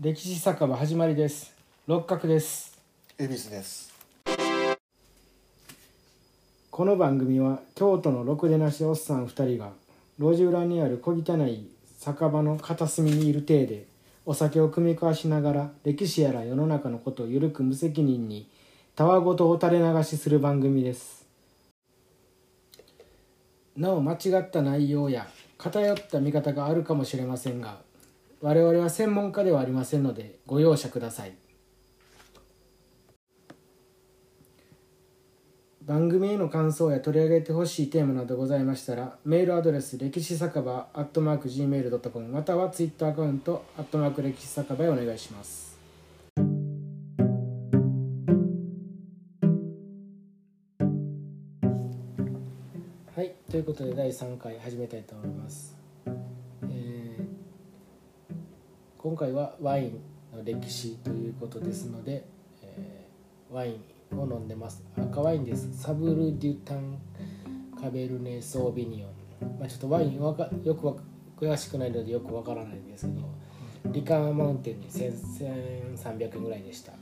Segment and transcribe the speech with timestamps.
[0.00, 1.52] 歴史酒場始まりです。
[1.88, 2.80] 六角です。
[3.18, 3.92] 恵比寿です。
[6.70, 9.72] この番組は京都のろくでなしおっさん2人が
[10.20, 13.86] 路地裏にある小汚い酒場の片隅にいる体で
[14.24, 18.48] お酒を酌み交わしながら歴史やら世の中のことをゆるく無責任に
[18.94, 21.26] たわごとを垂れ流しする番組です。
[23.76, 25.26] なお間違った内容や
[25.56, 27.87] 偏った見方があるかもしれませんが
[28.40, 31.32] 我々は専門家ではありませんのでご容赦ください。
[35.82, 45.78] 番組への感想や取り上げてほしいテーマなどございましたらメールアドレス歴史酒場アットマーク Gmail.com またはツイッターアカウントアットマーク歴史酒場へお願いします。
[53.16, 55.74] はいということで第3回始めたいと思います、
[58.98, 62.24] 今回はワインの歴史ということですので、
[62.62, 63.78] えーワイ
[64.12, 64.82] ンを飲んでます。
[64.98, 65.70] 赤ワインです。
[65.80, 66.98] サブル・デュタン・
[67.80, 70.94] カベルネ・ソービニオン、まあ、ちょっとワインわかよくわ
[71.40, 73.22] 詳しくないのでよくわからないんですけど
[73.92, 76.92] リカーマウンテンで1300円ぐらいでした。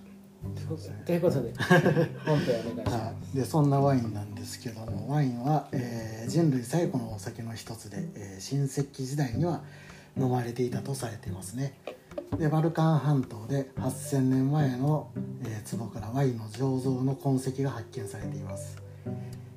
[1.05, 1.53] ということで
[2.25, 9.62] 本編お願いしまはい、でそんなワインなんですけどもワインは、えー人類最古のお酒の一つで、えー新石器時代には
[10.19, 11.78] 飲まれていたとされていますね。
[12.39, 15.11] でバルカン半島で8000年前の、
[15.45, 18.77] えー壺からワインの醸造の痕跡が発見されています。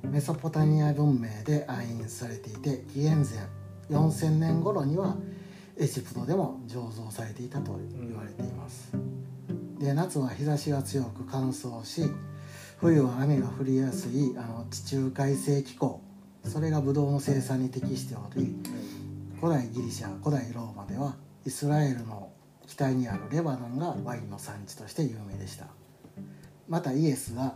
[0.02, 5.16] メソポタミア文明で暗印されていて紀元前4000年頃には
[5.78, 8.92] エジプトでも醸造されていたと言われています、
[9.78, 12.02] で夏は日差しが強く乾燥し
[12.78, 16.00] 冬は雨が降りやすいあの地中海性気候。
[16.44, 18.56] それがブドウの生産に適しており
[19.40, 22.30] 古代ギリシャ古代ローマではイスラエルの
[22.66, 25.66] 北にあるレバノンがワインの産地として有名でした。
[26.68, 27.54] またイエスが、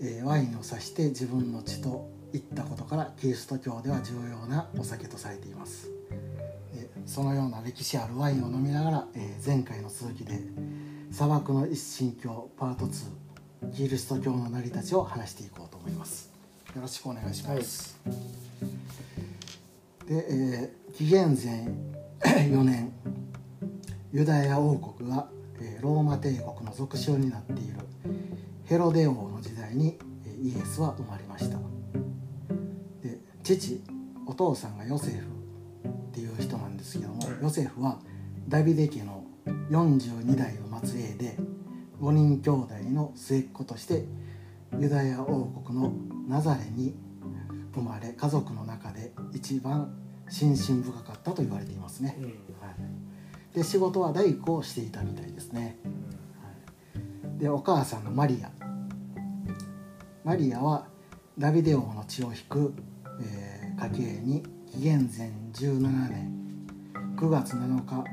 [0.00, 5.88] えーワインを指して自分の血と言ったことからキリスト教では重要なお酒とされています。
[6.74, 10.40] でそのような歴史あるワインを飲みながら、えー前回の続きで
[11.12, 16.30] 砂漠の一神教パート2キリスト教の成り立ちを話していこうと思います。
[16.74, 17.98] よろしくお願いします、
[20.10, 21.72] で、えー紀元前
[22.50, 22.92] 4年
[24.12, 25.28] ユダヤ王国が、
[25.60, 27.74] えーローマ帝国の属州になっている
[28.64, 31.58] ヘロデ王の時代にえーイエスは生まれました。
[33.02, 33.80] で父
[34.26, 35.26] お父さんがヨセフ
[35.88, 38.00] っていう人なんですけども、ヨセフは
[38.48, 39.24] ダビデ家の
[39.70, 41.36] 42代の末裔で
[42.00, 44.04] 5人兄弟の末っ子として
[44.78, 45.92] ユダヤ王国の
[46.28, 46.96] ナザレに
[47.74, 49.92] 生まれ家族の中で一番
[50.28, 57.00] 心身深かったと言われていますね、うんはい、で仕事は大工をしていたみたいですね、は
[57.36, 58.50] い、でお母さんのマリア。
[60.22, 60.86] マリアは
[61.38, 62.74] ダビデ王の血を引く、
[63.22, 66.66] えー家系に紀元前17年
[67.16, 68.04] 9月7日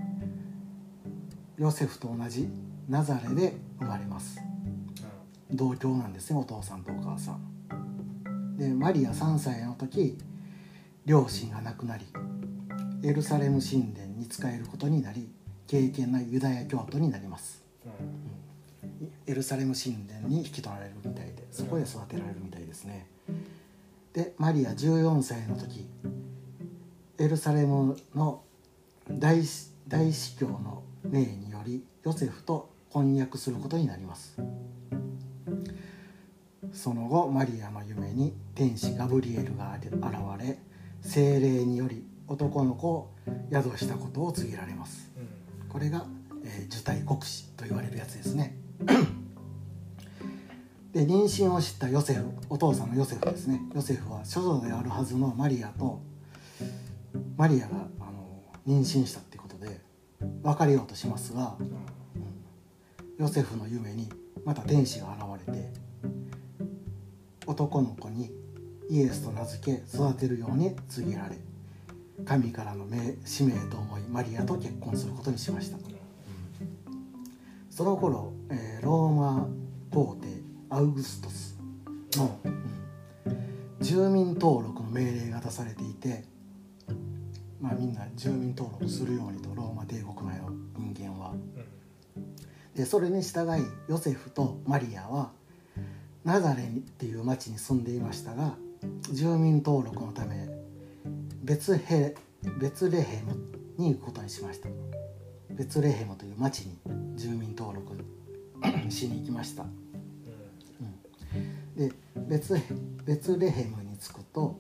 [1.57, 2.47] ヨセフと同じ
[2.88, 4.39] ナザレで生まれます。
[5.51, 7.56] 同居なんですねお父さんとお母さん
[8.57, 10.18] でマリア3歳の時
[11.06, 12.06] 両親が亡くなり
[13.03, 15.29] エルサレム神殿に仕えることになり
[15.68, 17.63] 敬虔なユダヤ教徒になります。
[19.28, 23.07] エルサレム神殿に引き取られるみたいでそこで育てられるみたいですね。
[24.13, 25.88] でマリア14歳の時
[27.19, 28.41] エルサレムの
[29.12, 34.38] 大司大司教の命によりヨセフと婚約することになります
[36.78, 39.90] その後マリアの夢に天使ガブリエルが現
[40.40, 40.60] れ
[41.02, 43.14] 精霊により男の子を
[43.52, 45.10] 宿したことを告げられます。
[45.70, 46.06] これが、
[46.46, 48.56] えー受胎国死と言われるやつですね。
[50.94, 53.60] で妊娠を知ったヨセフお父さんのヨセフですね。
[53.74, 56.00] ヨセフは処女であるはずのマリアと
[57.38, 59.82] マリアがあの妊娠したってことで
[60.44, 61.56] 別れようとしますが
[63.18, 64.10] ヨセフの夢に
[64.46, 65.87] また天使が現れて
[67.48, 68.32] 男の子に
[68.90, 71.38] イエスと名付け育てるように告げられ
[72.26, 75.78] 神からの命使命と思いマリアと結婚することにしました。
[77.70, 79.48] その頃、えーローマ
[79.92, 80.28] 皇帝
[80.70, 81.60] アウグストス
[82.18, 82.68] の、うん
[83.80, 86.24] 住民登録の命令が出されていて
[87.62, 91.34] まあみんな住民登録するようにとローマ帝国内の人間は。
[92.76, 95.32] でそれに従いヨセフとマリアは
[96.27, 98.57] ナザレっていう町に住んでいましたが
[99.13, 100.50] 住民登録のため
[101.41, 102.15] 別ヘ
[102.59, 103.33] ベツレヘム
[103.77, 104.68] に行くことにしました。
[105.51, 106.77] ベツレヘムという町に
[107.15, 107.95] 住民登録
[108.91, 109.63] しに行きました。
[111.77, 112.59] でベツ
[113.06, 114.59] ベツレヘムに着くと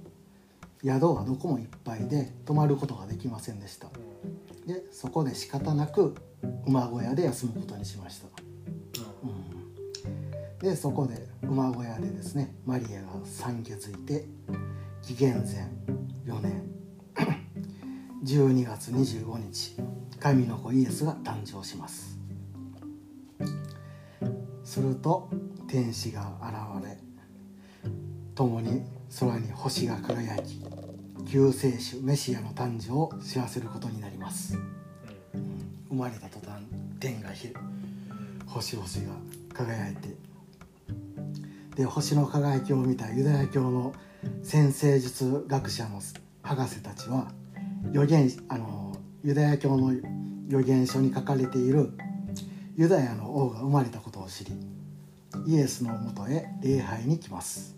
[0.81, 3.89] 宿はどこもいっぱいで泊まることができませんでした。
[4.65, 6.15] でそこで仕方なく
[6.65, 9.06] 馬小屋で休むことにしました、うん、
[10.67, 14.25] でそこで馬小屋でですねマリアが産気づいて
[15.01, 15.71] 紀元前
[16.25, 16.69] 4年
[18.25, 19.77] 12月25日
[20.19, 22.19] 神の子イエスが誕生します。
[24.65, 25.29] すると
[25.69, 26.97] 天使が現れ
[28.35, 28.81] 共に
[29.17, 30.61] 空に星が輝き
[31.31, 34.57] 救世主メシアの誕生を知らせることになります、
[35.87, 36.61] 生まれた途端
[36.99, 37.53] 天がひ
[38.45, 38.93] 星々が
[39.53, 40.26] 輝いて
[41.77, 43.93] で星の輝きを見たユダヤ教の
[44.41, 46.01] 先生術学者の
[46.41, 47.31] 博士たちは
[47.91, 49.93] 預言あのユダヤ教の
[50.47, 51.91] 預言書に書かれている
[52.75, 54.53] ユダヤの王が生まれたことを知り
[55.45, 57.75] イエスのもとへ礼拝に来ます。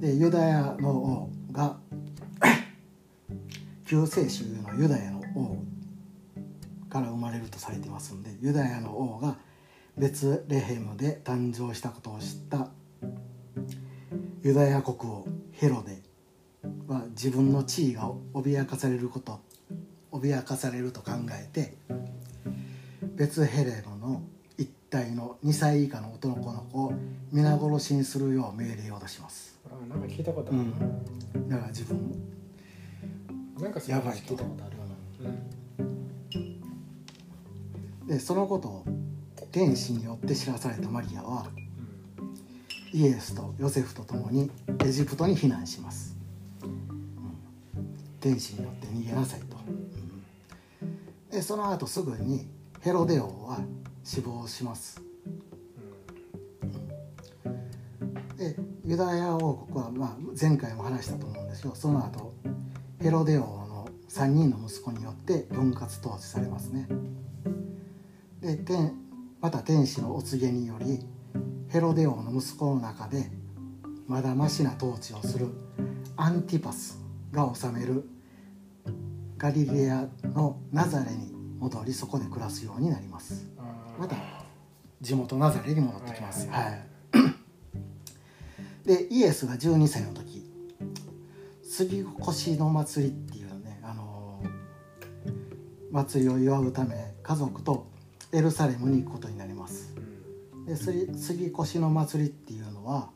[0.00, 1.76] でユダヤの王が
[3.84, 5.58] 救世主のユダヤの王
[6.88, 9.36] から生まれるとされてますのでユダヤの王が
[9.98, 12.68] ベツレヘムで誕生したことを知った
[14.42, 16.00] ユダヤ国王ヘロデ
[16.86, 19.40] は自分の地位が脅かされること
[20.12, 21.74] 脅かされると考えて
[23.02, 24.22] ベツヘレムの
[24.56, 26.92] 一帯の2歳以下の男の子を
[27.32, 29.58] 皆殺しにするよう命令を出します。
[29.68, 30.58] あなんか聞いたことある。
[31.48, 32.14] な、だから自分も
[33.60, 34.84] なんかやばい話聞いたことあるよ
[38.08, 38.84] な、でそのことを
[39.50, 41.46] 天使によって知らされたマリアは
[42.92, 44.50] イエスとヨセフと共に
[44.84, 46.16] エジプトに避難します、
[46.62, 46.80] うん。
[48.20, 49.56] 天使によって逃げなさいと、
[50.82, 51.30] うん。
[51.30, 52.46] でその後すぐに
[52.80, 53.60] ヘロデ王は
[54.04, 55.02] 死亡します。
[58.38, 62.32] でユダヤ王国は、まあ、前回も話したと思うんですけどその後
[63.00, 66.88] ヘロデ王の3人の息子によって分割統治されますね。
[68.40, 69.07] で天
[69.40, 71.00] また天使のお告げにより
[71.68, 73.30] ヘロデ王の息子の中で
[74.06, 75.48] まだましな統治をする
[76.16, 76.98] アンティパス
[77.30, 78.08] が治める
[79.36, 83.48] ガリレアのナザレに戻りそこで暮らすようになります。
[83.98, 84.16] また
[85.00, 86.82] 地元ナザレに戻ってきますはいはい。
[88.86, 90.50] でイエスが12歳の時
[91.62, 94.48] 杉越の祭りっていうねあのー
[95.92, 97.86] 祭りを祝うため家族と
[98.32, 99.94] エルサレムに行くことになります。
[100.66, 103.10] で杉越の祭りっていうのは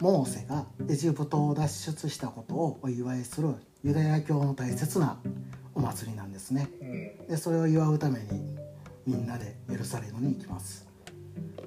[0.00, 3.54] モーセがエジプトを脱出したことをお祝いする
[3.84, 5.18] ユダヤ教の大切な
[5.74, 6.70] お祭りなんですね。
[7.28, 8.56] でそれを祝うために
[9.06, 10.88] みんなでエルサレムに行きます。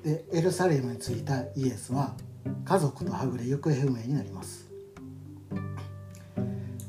[0.03, 2.15] でエルサレムに着いたイエスは
[2.65, 4.67] 家族とはぐれ行方不明になります。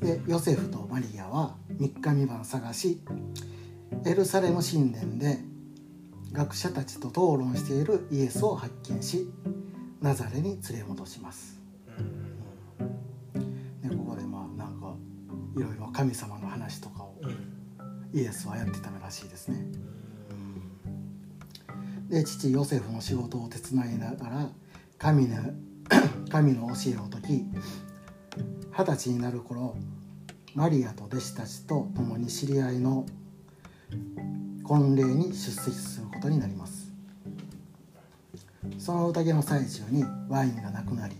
[0.00, 3.00] でヨセフとマリアは3日三晩探し
[4.04, 5.38] エルサレム神殿で
[6.34, 9.30] 学者たちと討論しているイエスを発見し
[10.00, 11.60] ナザレに連れ戻します。
[13.80, 14.96] でここでまあなんか
[15.56, 17.14] いろいろ神様の話とかを
[18.12, 19.64] イエスはやってたらしいですね。
[22.08, 24.48] で父ヨセフの仕事を手伝いながら
[24.98, 25.36] 神の
[26.30, 27.44] 神の教えを説き
[28.76, 29.76] 二十歳になる頃
[30.56, 33.06] マリアと弟子たちと共に知り合いの
[34.64, 36.90] 婚礼に出席することになります。
[38.78, 41.14] その宴の最中にワインがなくなり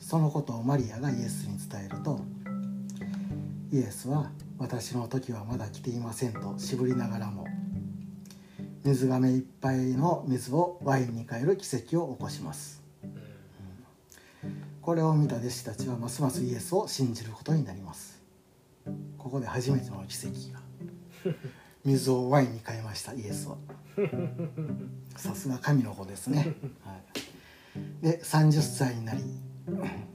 [0.00, 2.20] そのことをマリアがイエスに伝えると
[3.70, 7.46] イエスは私の時はまだ来ていませんと渋りながらも
[8.84, 12.82] 水がめいっぱいの水をワインに変える奇跡を起こします。
[14.82, 18.22] これを見た弟子たちはますますイエスを信じることになります。
[19.16, 21.34] ここで初めての奇跡が。
[21.84, 23.56] 水をワインに変えましたイエスは。
[25.16, 26.92] さすが神の子ですね、は
[28.02, 29.22] い、で30歳になり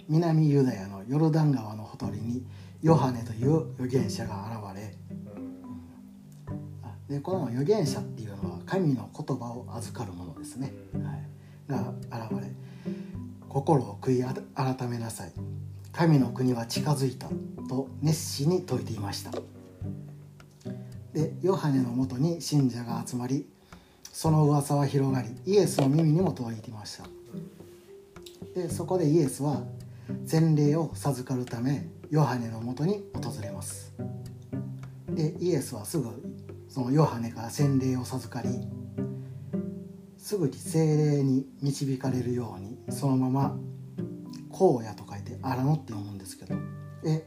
[0.10, 2.46] 南ユダヤのヨルダン川のほとりに
[2.82, 4.78] ヨハネという預言者が現
[7.10, 11.94] れでこの預言者っていうのは神の言葉を預かるものですね、はい、が
[12.28, 12.52] 現れ
[13.48, 15.32] 心を悔い改めなさい。
[15.92, 17.28] 神の国は近づいた
[17.68, 19.32] と熱心に説いていました。
[21.14, 23.48] でヨハネのもとに信者が集まり
[24.12, 27.06] その噂は広がりイエスの耳にも届いていました。
[28.56, 29.64] でそこでイエスは
[30.26, 33.94] 洗礼を授かるためヨハネのもとに訪れます。
[35.10, 36.10] でイエスはすぐ
[36.68, 38.50] そのヨハネから洗礼を授かり
[40.18, 43.58] すぐに精霊に導かれるようにそのまま
[44.52, 46.56] 荒野と書いて荒野って読むんですけど
[47.06, 47.26] へ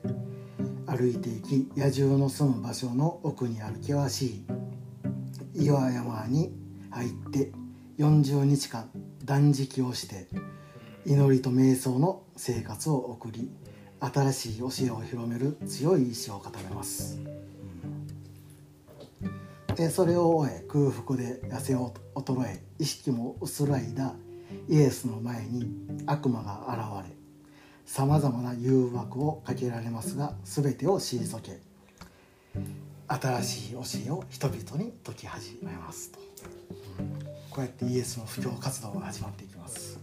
[0.87, 4.45] 歩いていき野獣の住む場所の奥にある険し
[5.55, 6.53] い岩山に
[6.91, 7.53] 入って
[7.99, 8.91] 40日間
[9.25, 10.29] 断食をして
[11.07, 13.51] 祈りと瞑想の生活を送り
[14.01, 17.21] 新しい教えを広める強い意志を固めます、
[19.77, 24.15] でそれを終え空腹で痩せ衰え意識も薄らいだ
[24.69, 25.71] イエスの前に
[26.07, 26.67] 悪魔が
[27.03, 27.22] 現れ
[27.85, 31.61] さまざまな誘惑をかけられますが全てを退け
[33.09, 36.19] 新しい教えを人々に説き始めますと。
[37.51, 39.99] こうやってイエスの布教活動が始まっていきます。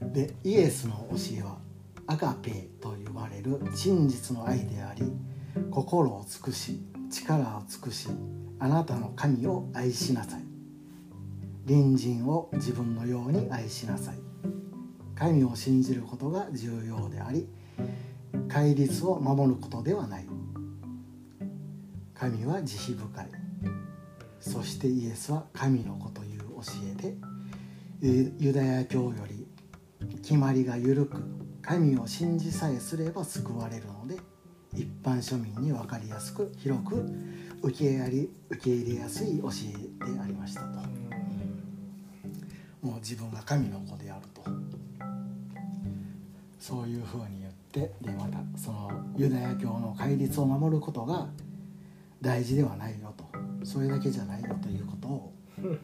[0.00, 1.58] でイエスの教えは
[2.06, 5.02] アガペと呼ばれる真実の愛であり
[5.70, 8.08] 心を尽くし力を尽くし
[8.60, 10.42] あなたの神を愛しなさい。
[11.66, 14.25] 隣人を自分のように愛しなさい。
[15.18, 17.48] 神を信じることが重要であり
[18.48, 20.26] 戒律を守ることではない。
[22.14, 23.28] 神は慈悲深い。
[24.40, 27.14] そしてイエスは神の子という教えで
[28.00, 29.46] ユユダヤ教より
[30.18, 31.22] 決まりが緩く
[31.62, 34.16] 神を信じさえすれば救われるので
[34.74, 37.04] 一般庶民に分かりやすく広く
[37.62, 39.48] 受けやり受け入れやすい教
[40.00, 40.66] えでありましたと。
[42.82, 44.05] もう自分が神の子で
[46.58, 51.28] そういうふうに言ってでまたそのユダヤ教の戒律を守ることが
[52.20, 53.24] 大事ではないよと
[53.64, 55.78] それだけじゃないよということを、 うん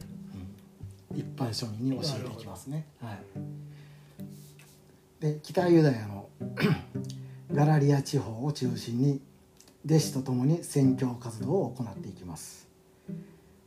[1.15, 2.87] 一般庶民に教えていきますね。
[2.99, 3.19] はい、
[5.21, 6.27] で北ユダヤの
[7.51, 9.21] ガラリア地方を中心に
[9.85, 12.67] 弟子と共に宣教活動を行っていきます。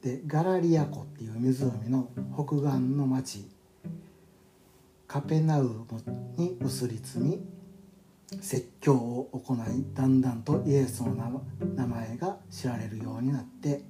[0.02, 3.44] でガラリア湖っていう湖の北岸の町
[5.06, 5.86] カペナウム
[6.36, 7.40] に移り住み
[8.40, 9.58] 説教を行い
[9.94, 11.42] だんだんとイエスの
[11.76, 13.82] 名前が知られるようになって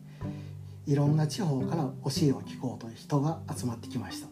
[0.87, 4.29] いろんな地方から教えを聞こうという人が集まってきました。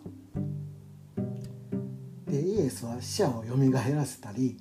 [2.31, 4.57] でイエスは死者をよみがえらせたり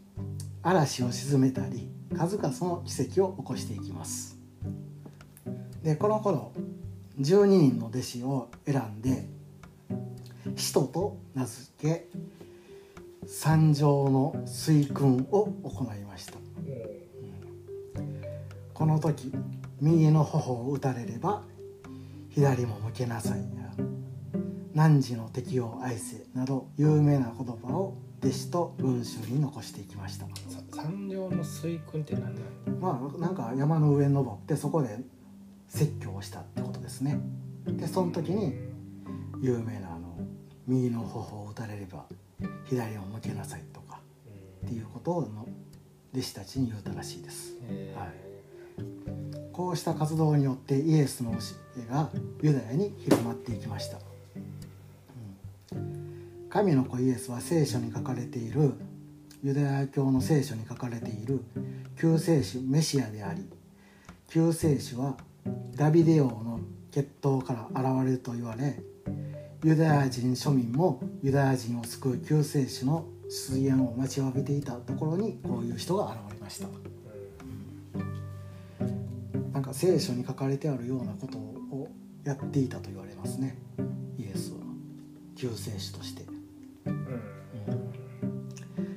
[0.62, 4.38] 嵐を鎮めたり数々の奇跡を起こしていきます。
[5.84, 6.54] でこの頃
[7.20, 9.28] 12人の弟子を選んで
[10.56, 12.08] 使徒と名付け
[13.26, 16.34] 三条の水訓を行いました。
[18.74, 19.32] この時
[19.80, 21.44] 右の頬を打たれれば
[22.30, 23.40] 左も向けなさい。
[23.40, 30.26] や汝の敵を愛せなど有名な言葉を弟子と文集に残していきました。
[30.76, 32.42] 三条の水訓って何だ
[32.82, 34.98] まあなんか山の上に登ってそこで
[35.68, 37.20] 説教をしたってことですね。
[37.68, 38.54] でその時に
[39.42, 39.93] 有名な
[40.68, 42.06] 右の頬を打たれれば
[42.66, 44.00] 左を向けなさいとか
[44.66, 45.48] っていうことをの
[46.14, 48.00] 弟子たちに言うたらしいです、えー。
[48.00, 48.14] はい。
[49.52, 51.38] こうした活動によってイエスの教
[51.86, 52.10] えが
[52.42, 53.98] ユダヤに広まっていきました、
[55.74, 56.48] うん。
[56.50, 58.74] 神の子イエスは聖書に書かれている
[59.44, 61.44] ユダヤ教の聖書に書かれている
[62.00, 63.50] 救世主メシアであり
[64.30, 65.18] 救世主は
[65.76, 66.60] ダビデ王の
[66.92, 68.80] 血統から現れると言われ
[69.64, 76.68] ユダヤ人庶民もユダヤ人を救う救世主の出現を待ちわびていたところにこういう人が現れました。
[79.54, 81.88] なんか聖書に書かれてあるようなことを
[82.26, 83.58] やっていたと言われますね。
[84.18, 84.58] イエスは
[85.38, 86.26] 救世主として。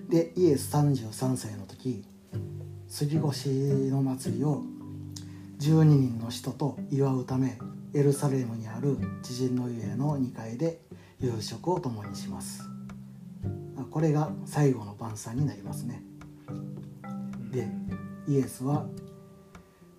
[0.08, 2.04] でイエス33歳の時
[2.88, 4.64] 杉越の祭りを
[5.61, 7.56] 12人の人と祝うため
[7.97, 10.83] エルサレムにある知人の家の2階で
[11.19, 12.62] 夕食を共にします。
[13.91, 16.03] これが最後の晩餐になりますね。
[17.50, 17.67] で
[18.29, 18.85] イエスは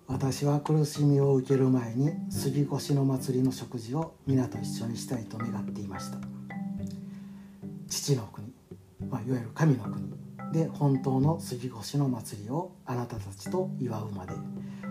[0.06, 6.18] 私は苦しみを受ける前に杉越の祭りの食事を皆と一緒にしたいと願っていました。
[7.88, 8.46] 父の国、
[9.10, 10.08] まあ、いわゆる神の国
[10.52, 14.34] で本当の杉越の祭りをあなたたちと祝うまで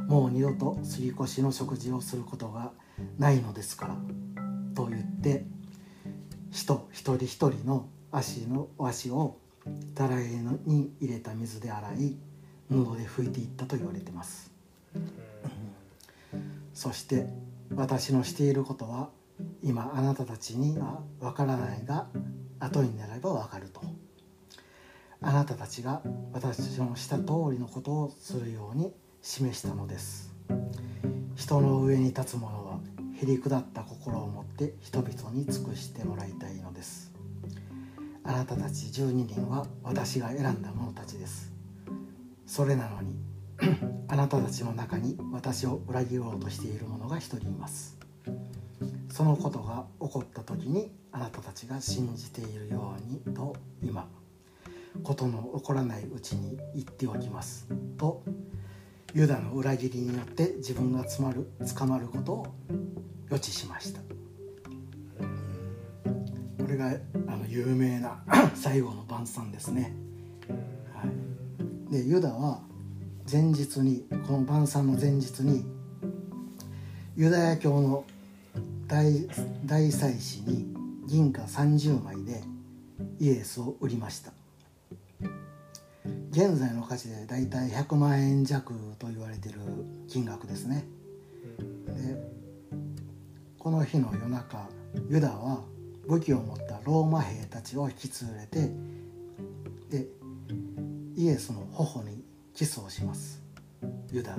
[0.10, 2.74] もう二度と杉越の食事をすることが
[3.18, 3.98] ないのですから
[4.76, 5.46] と言って
[6.52, 9.38] 人一人一人の足の足を
[9.96, 10.28] たらい
[10.66, 12.18] に入れた水で洗い
[12.70, 14.52] 布で拭いていったと言われてます。
[16.74, 17.28] そして
[17.76, 19.10] 私のしていることは
[19.64, 22.08] 今あなたたちにはわからないが
[22.60, 23.82] 後になればわかると。
[25.20, 26.02] あなたたちが
[26.32, 30.34] 私のした通りのことをするように示したのです。
[31.36, 32.80] 人の上に立つ者は
[33.20, 37.12] へりくだった心を持って人々に尽くしてもらいたいのです。
[38.24, 41.52] あなたたち12人は私が選んだ者たちです。
[42.46, 43.16] それなのに
[44.08, 47.98] あなたたちの中に私を裏切ろうとしている者が一人います。
[49.10, 54.08] そのことが起こった時にあなたたちが信じているようにと今
[55.04, 58.24] ことの起こらないうちに言っておきますと
[59.14, 62.48] ユダの裏切りによって自分が捕まる捕まることを
[63.30, 64.02] 予知しました。
[66.68, 66.88] これが
[67.28, 68.22] あの有名な
[68.54, 69.96] 最後の晩餐ですね、
[70.94, 71.08] は
[71.90, 72.62] い、でユダは
[73.32, 75.66] 前日にこの晩餐の前日に
[77.16, 78.04] ユダヤ教の
[78.86, 79.28] 大
[79.66, 80.76] 大祭司に
[81.08, 82.44] 銀貨30枚で
[83.20, 84.34] イエスを売りました。
[86.32, 89.60] 現在の価値でだいたい100万円弱と言われている
[90.08, 90.86] 金額ですね。
[91.88, 92.38] で
[93.58, 94.70] この日の夜中
[95.10, 95.64] ユダは
[96.08, 98.72] 武器を持ったローマ兵たちを引き連れて
[99.90, 100.08] で
[101.16, 102.24] イエスの頬に
[102.54, 103.42] キスをします。
[104.12, 104.38] ユダが。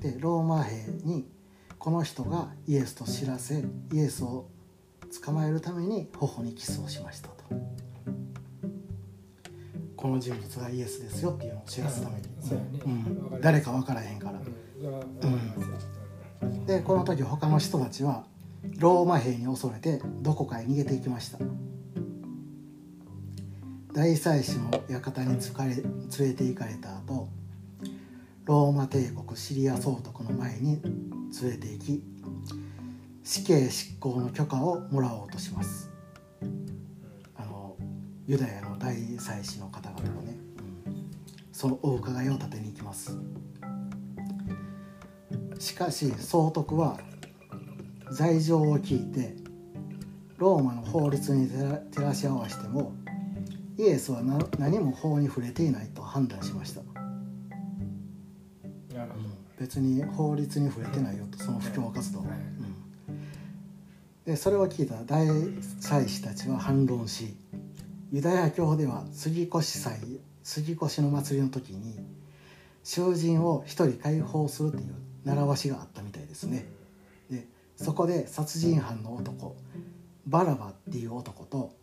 [0.00, 1.26] でローマ兵に
[1.78, 4.48] この人がイエスと知らせイエスを
[5.24, 7.44] 捕まえるために頬にキスをしましたと
[9.98, 12.88] この人物がイエスですよっていうのを知らすために、う
[13.36, 14.40] ん、誰か分からへんから、
[16.42, 18.24] うん、でこの時他の人たちは
[18.78, 21.38] ローマ兵に恐れてどこかへ逃げていきました。
[23.92, 25.84] 大祭司の館につかれ連
[26.20, 27.28] れて行かれた後
[28.44, 32.02] ローマ帝国シリア総督の前に連れて行き
[33.24, 35.90] 死刑執行の許可をもらおうとします。
[37.34, 37.76] あの
[38.26, 39.87] ユダヤの大祭司の方
[41.58, 43.18] そのお伺いを立てに行きます。
[45.58, 47.00] しかし総督は
[48.12, 49.34] 罪状を聞いて
[50.36, 52.92] ローマの法律に照らし合わせても
[53.76, 54.22] イエスは
[54.56, 56.82] 何も法に触れていないと判断しました。
[59.58, 62.26] 別に法律に触れてないよとその布教活動、うん、
[64.24, 65.26] でそれを聞いた大
[65.80, 67.34] 祭司たちは反論し
[68.12, 71.94] ユダヤ教では杉越祭杉越の祭りの時に
[72.82, 76.66] 囚人を一人解放するという習わしがあったみたいですね
[77.30, 79.54] でそこで殺人犯の男
[80.26, 81.74] バラバっていう男と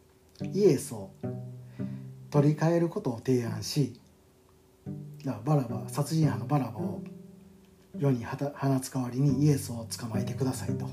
[0.51, 1.12] イエスを
[2.32, 3.99] 取り替えることを提案し
[5.43, 7.04] バラバ殺人犯のバラバを
[7.99, 8.36] 世に放
[8.82, 10.89] つ代わりにイエスを捕まえてくださいと。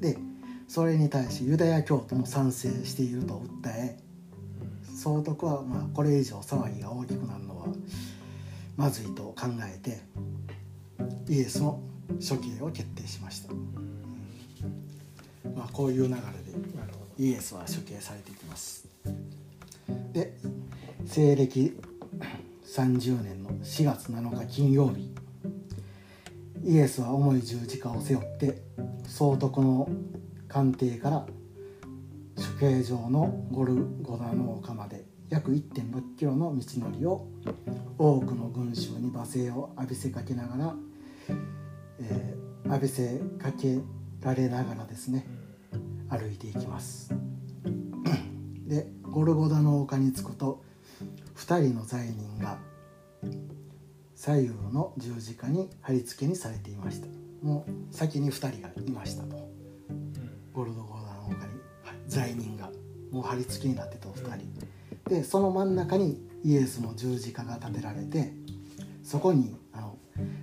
[0.00, 0.18] で
[0.66, 4.07] それに対しユダヤ教徒も賛成していると訴え
[5.08, 7.68] 総督はまあこれ以上騒ぎが大きくなるのは
[8.76, 10.02] まずいと考えて
[11.32, 11.80] イエスの
[12.16, 13.54] 処刑を決定しました、
[15.56, 16.18] まあ、こういう流れで
[17.18, 18.86] イエスは処刑されていきます。
[20.12, 20.34] で
[21.06, 21.80] 西暦
[22.66, 25.10] 30年の4月7日金曜日
[26.64, 28.60] イエスは重い十字架を背負って
[29.06, 29.88] 総督の
[30.48, 31.26] 官邸から
[32.38, 37.26] 処刑場のゴルゴダの丘まで約1.6キロの道のりを
[37.98, 40.74] 多くの群衆に罵声を浴びせかけながら、
[42.00, 43.78] えー、浴びせかけ
[44.20, 45.26] られながらですね
[46.08, 47.12] 歩いていきます。
[48.66, 50.62] でゴルゴダの丘に着くと
[51.36, 52.58] 2人の罪人が
[54.14, 57.08] 左右の十字架に貼り付けにされていました。
[57.42, 59.36] もう先に2人がいましたと、
[59.90, 60.97] うん、ゴルドゴ
[62.08, 62.70] 罪人が
[63.12, 68.32] もう貼り付けになってた2人、でその真ん中にイエスの十字架が立てられて
[69.02, 69.96] そこにあの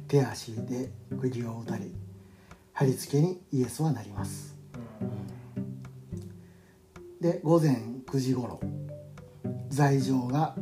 [0.07, 1.87] 手足で釘を打たれ
[2.73, 4.55] 貼り付けにイエスはなります、
[7.21, 7.75] で午前
[8.05, 8.59] 9時頃
[9.69, 10.55] 罪状が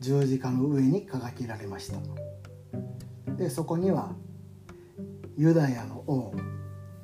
[0.00, 1.98] 十字架の上にかがけられました。
[3.36, 4.14] でそこには
[5.36, 6.34] ユダヤの王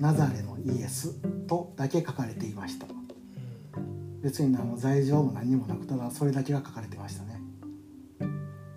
[0.01, 1.15] ナザレのイエス
[1.47, 2.87] とだけ書かれていました。
[4.25, 7.41] 別にあの罪状も何もなくただそれだけが書かれてましたね。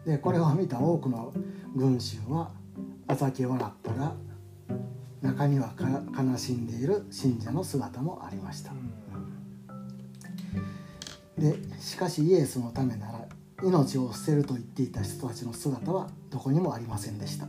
[0.05, 1.33] でこれを見た多くの
[1.73, 2.51] 群衆は
[3.07, 4.13] あざけ笑ったら
[5.21, 8.73] 中には悲しんでいる信者の姿もありました、
[11.37, 13.27] でしかしイエスのためなら
[13.63, 17.47] 命を捨てると言っていた人たちの姿はどこにもありませんでした、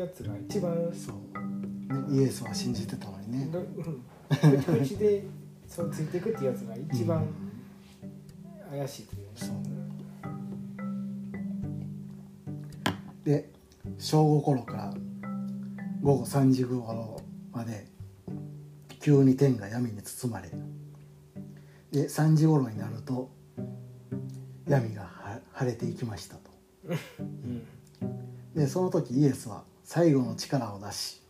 [0.00, 1.16] やつが一番そう、
[2.12, 5.24] ね、イエスは信じてたのにね、うん、 口で
[5.66, 7.26] そうついていくってやつが一番
[8.70, 9.28] 怪しいというね。
[9.34, 9.56] そう
[13.24, 13.50] で
[13.98, 14.94] 正午頃から
[16.02, 17.20] 午後3時頃
[17.52, 17.86] まで
[19.00, 20.50] 急に天が闇に包まれ
[21.92, 23.30] で3時頃になると
[24.66, 26.50] 闇がは晴れていきましたと。
[27.18, 27.66] うん。
[28.54, 31.20] でその時イエスは最後の力を出し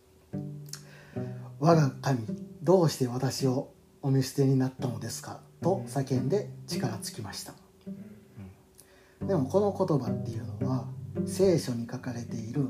[1.59, 2.19] 「我が神
[2.61, 3.71] どうして私を
[4.03, 7.55] お見捨てになったのですか?」と叫んで力尽きました、
[9.21, 10.85] うんでもこの言葉っていうのは
[11.25, 12.67] 聖書に書かれている、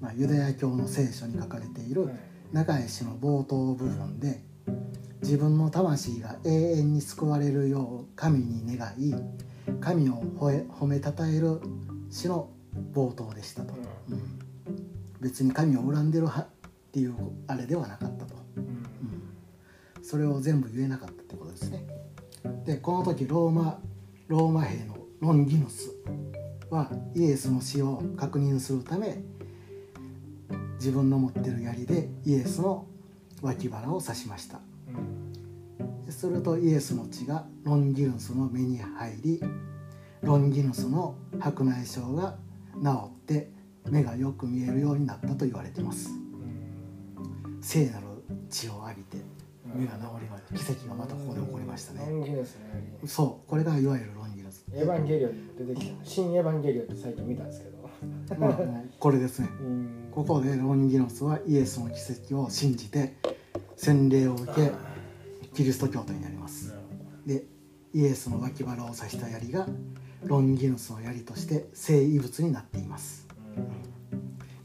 [0.00, 2.10] まあ、ユダヤ教の聖書に書かれている
[2.52, 4.42] 長い詩の冒頭部分で
[5.22, 9.14] 自分の魂が永遠に救われるよう神に願い
[9.80, 11.60] 神を褒めたたえる
[12.10, 12.48] 詩の
[12.92, 13.73] 冒頭でしたと、
[15.24, 16.46] 別に神を恨んでるはっ
[16.92, 17.14] ていう
[17.46, 20.04] あれではなかったと、うん。
[20.04, 21.86] それを全部言えなかったってことですね。
[22.66, 23.80] でこの時ローマ
[24.28, 25.90] ローマ兵のロンギヌス
[26.68, 29.22] はイエスの死を確認するため
[30.74, 32.86] 自分の持ってる槍でイエスの
[33.40, 34.60] 脇腹を刺しました。
[36.10, 39.42] するとイエスの血がロンギヌスの目に入り
[40.20, 42.36] ロンギヌスの白内障が
[42.82, 46.10] 治って目がよく見えるようになったと言われています。
[46.10, 47.62] うん。
[47.62, 48.06] 聖なる
[48.50, 49.18] 血を浴びて
[49.74, 52.06] 目が治りました奇跡がまたここで起こりましたね。
[52.08, 54.64] ロンギヌスのやりそうこれがいわゆるロンギヌス。
[54.72, 56.04] エヴァンゲリオンに出てきた。
[56.04, 57.74] 新エヴァンゲリオンって最近見たんですけど。
[58.38, 58.58] まあ
[58.98, 59.48] これですね。
[59.60, 59.88] うん。
[60.12, 63.16] ここでロンギノスはイエスの奇跡を信じて
[63.76, 64.72] 洗礼を受け
[65.54, 66.74] キリスト教徒になります。
[67.26, 67.44] で
[67.92, 69.66] イエスの脇腹を刺した槍が
[70.24, 73.23] ロンギヌスの槍として聖遺物になっています。
[73.23, 73.23] ど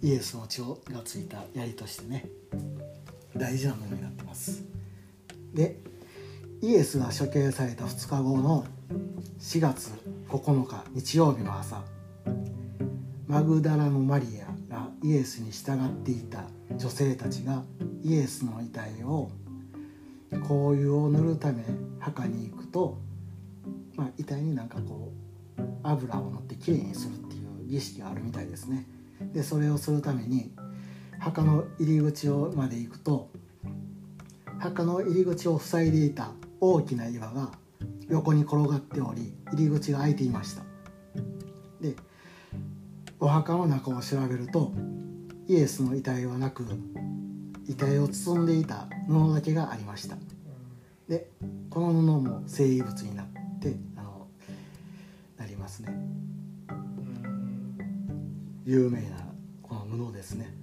[0.01, 2.25] イエスの血がついた槍としてね
[3.35, 4.63] 大事なものになってます。
[5.53, 5.79] で
[6.61, 8.65] イエスが処刑された2日後の
[9.39, 9.91] 4月
[10.27, 11.83] 9日日曜日の朝
[13.27, 16.43] マグダラのマリアがイエスに従っていた
[16.77, 17.63] 女性たちが
[18.03, 19.31] イエスの遺体を
[20.31, 20.37] 香
[20.73, 21.63] 油を塗るため
[21.99, 22.97] 墓に行くと、
[23.95, 25.11] まあ、遺体になんかこ
[25.57, 27.28] う油を塗ってきれいにする。
[27.69, 28.85] 儀式があるみたいですね。
[29.33, 30.51] でそれをするために
[31.19, 33.29] 墓の入り口をまで行くと
[34.59, 37.51] 墓の入り口を塞いでいた大きな岩が
[38.09, 40.63] 横に転がっており入り口が開いていました。
[41.81, 41.95] で
[43.19, 44.73] お墓の中を調べると
[45.47, 46.65] イエスの遺体はなく
[47.67, 50.17] 遺体を包んでいた布だけがありました。
[51.07, 51.29] で
[51.69, 53.27] この布も聖遺物になっ
[53.59, 54.27] てあの
[55.37, 56.18] なりますね。
[58.69, 59.17] 有名な
[59.63, 60.53] この布ですね。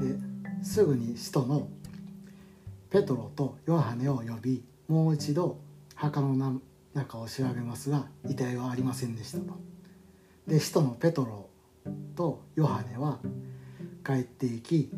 [0.00, 1.68] ですぐに使徒の
[2.90, 5.60] ペトロとヨハネを呼びもう一度
[5.94, 6.60] 墓の
[6.92, 9.54] 中を調べますが遺体はありませんでしたと。
[10.48, 11.48] で使徒のペトロ
[12.16, 13.20] とヨハネは
[14.04, 14.90] 帰っていき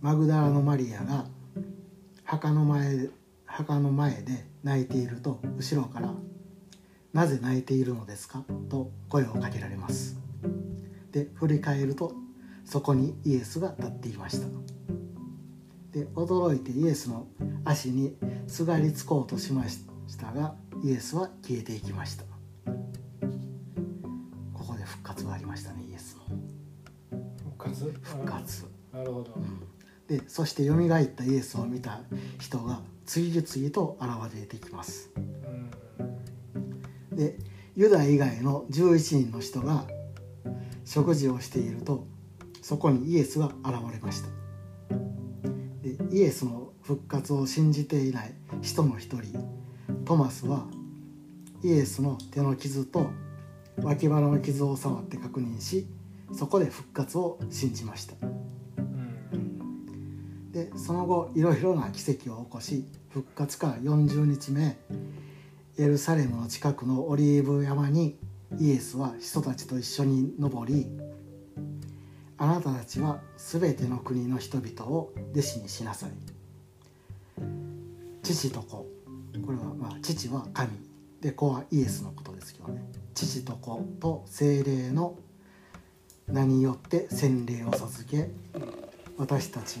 [0.00, 1.26] マグダラのマリアが
[2.22, 3.08] 墓の前
[3.44, 6.14] 墓の前で泣いていると後ろから
[7.12, 10.16] 「なぜ泣いているのですか?」と声をかけられます。
[11.12, 12.14] で振り返ると
[12.64, 14.46] そこにイエスが立っていました。
[15.92, 17.26] で驚いてイエスの
[17.64, 19.80] 足にすがりつこうとしまし
[20.18, 22.24] たがイエスは消えていきました。
[24.54, 26.22] ここで復活がありましたねイエスの。
[27.50, 27.92] 復活？
[28.02, 29.34] 復活、なるほど。
[29.36, 29.60] うん。
[30.08, 32.00] でそしてよみがえったイエスを見た
[32.40, 35.10] 人が次々と現れてきます。
[35.16, 35.70] うん
[37.14, 37.38] で
[37.74, 39.86] ユダ以外の11人の人が
[40.84, 42.06] 食事をしていると
[42.60, 44.28] そこにイエスが現れました。
[45.82, 49.38] でイエスの復活を信じていない人の一人
[50.04, 50.66] トマスは
[51.62, 53.10] イエスの手の傷と
[53.82, 55.86] 脇腹の傷を触って確認し
[56.32, 58.14] そこで復活を信じました。
[58.22, 60.52] うん。
[60.52, 64.76] でその後いろいろな奇跡を起こし復活から40日目
[65.78, 68.18] エルサレムの近くのオリーブ山に
[68.58, 70.86] イエスは人たちと一緒に登り
[72.36, 76.10] あなたたちは全ての国の人々を弟子にしなさい。
[78.22, 78.86] 父と子。
[79.46, 80.72] これはまあ父は神。
[81.20, 82.82] で子はイエスのことですけどね。
[83.14, 85.16] 父と子と精霊の
[86.26, 88.30] 名によって洗礼を授け
[89.16, 89.78] 私たち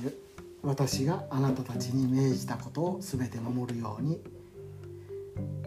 [0.62, 4.20] 私があなたたちに命じたことを全て守るように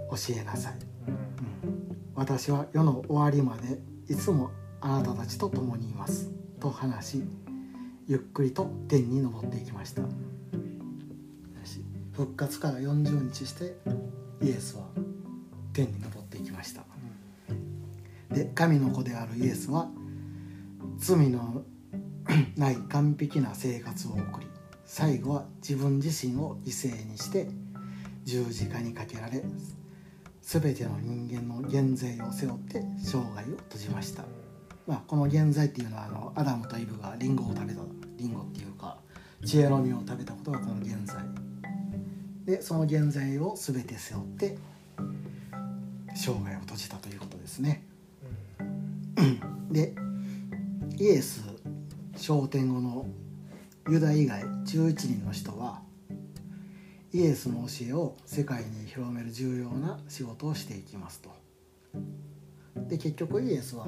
[0.10, 0.74] 教えなさい、
[1.08, 7.24] うん、私は世の終わりまでいつもあなたたちと共にいますと話し
[8.08, 10.04] ゆっくりと天に昇っていきました。
[12.16, 13.76] 復活から40日して
[14.42, 14.84] イエスは
[15.74, 16.86] 天に昇っていきました。
[18.32, 19.90] で神の子であるイエスは
[20.98, 21.64] 罪の
[22.56, 24.48] ない完璧な生活を送り
[24.86, 27.50] 最後は自分自身を犠牲にして
[28.24, 29.44] 十字架にかけられ
[30.46, 34.26] 全ての人間の現在を背負って生涯を閉じました、
[34.86, 37.82] まあ、この現在っていうのはあのアダムとイブがリンゴを食べた
[38.18, 38.98] リンゴっていうか
[39.44, 41.18] 知恵の実を食べたことがこの現在。
[42.46, 44.56] でその現在を全て背負って
[46.16, 47.84] 生涯を閉じたということですね。
[49.72, 49.96] で
[51.00, 51.44] イエス
[52.18, 53.08] 昇天後の
[53.90, 55.82] ユダ以外11人の人は
[57.16, 61.30] イエスの教えを世界に広める重要な仕事をしていきますと。
[62.90, 63.88] で結局イエスは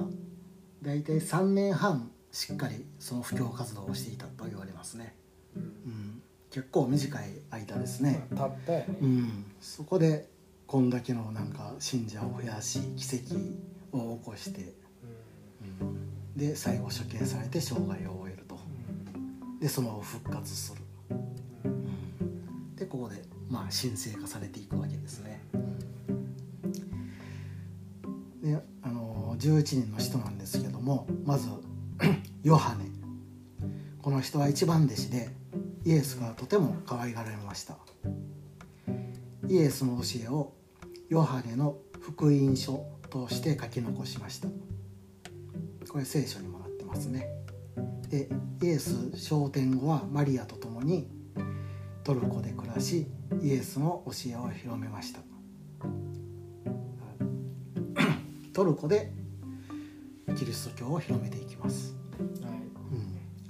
[0.81, 5.13] 大体3年半しっかりその布教活動をしていたと言われますね、
[5.57, 8.85] うん、結構短い間ですね、たったやね。
[9.01, 10.29] うん、そこで
[10.65, 13.35] こんだけのなんか信者を増やし奇跡
[13.91, 14.73] を起こして、
[15.81, 18.57] うん、で最後処刑されて生涯を終えると。
[19.59, 20.81] でその後復活する、
[21.65, 21.96] うん、
[22.77, 25.41] でここでまあ神聖化されていくわけですね。
[28.41, 31.49] であの11人の人なんですけどもまず
[32.43, 32.85] ヨハネ。
[34.01, 35.29] この人は一番弟子で
[35.83, 37.77] イエスがとても可愛がられました。
[39.49, 40.53] イエスの教えを
[41.09, 44.47] ヨハネの福音書として書き残しました。
[45.89, 47.27] これ聖書にもなってますね。
[48.09, 48.29] で
[48.61, 51.16] イエス昇天後はマリアと共に
[52.07, 53.05] トルコで暮らし
[53.41, 55.19] イエスの教えを広めました。
[58.53, 59.11] トルコで
[60.37, 61.97] キリスト教を広めていきます、
[62.41, 62.51] はい。
[62.53, 62.61] うん、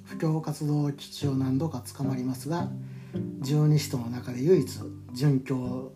[0.05, 2.71] 布教活動基地を何度か捕まりますが
[3.41, 4.67] 十二使徒の中で唯一
[5.13, 5.91] 殉教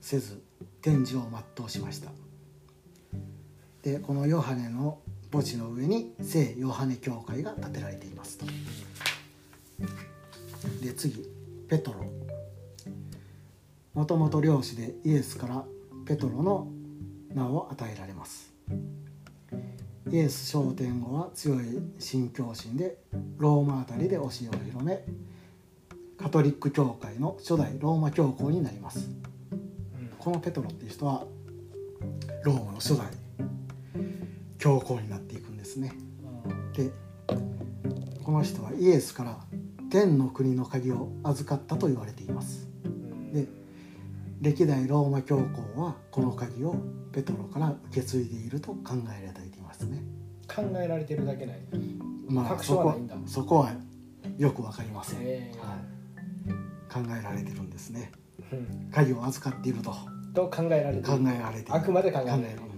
[0.00, 0.42] せず
[0.80, 2.10] 天寿を全うしました。
[3.82, 8.46] でこのヨハネの墓地の上に聖ヨハネ教会が建てられていますと。
[10.82, 11.39] で次
[11.70, 12.00] ペトロ。
[13.94, 15.64] もともと漁師でイエスから
[16.04, 16.66] ペトロの
[17.32, 18.52] 名を与えられます。
[20.10, 22.98] イエス昇天後は強い信教心で
[23.38, 24.28] ローマあたりで教えを
[24.64, 25.04] 広め
[26.18, 29.08] カトリック教会の初代ローマ教皇になります。
[30.18, 31.24] このペトロっていう人は
[32.42, 33.06] ローマの初代
[34.58, 35.92] 教皇になっていくんですね。
[36.72, 36.90] で
[38.24, 39.38] この人はイエスから
[39.90, 42.68] 天の国の鍵を預かったと言われています。
[43.32, 43.46] で
[44.40, 46.76] 歴代ローマ教皇はこの鍵を
[47.12, 50.02] ペトロから受け継いでいると考えられていますね。
[50.48, 51.58] 考えられてるだけない。
[52.28, 53.72] まあ確そこそこは
[54.38, 55.52] よくわかりません、はい、
[56.92, 58.12] 考えられてるんですね。
[58.52, 58.90] うん。
[58.90, 59.94] 鍵を預かっていると。
[60.32, 61.74] と考えられて考るえられている。
[61.74, 62.60] あくまで考えられてる。
[62.60, 62.70] 考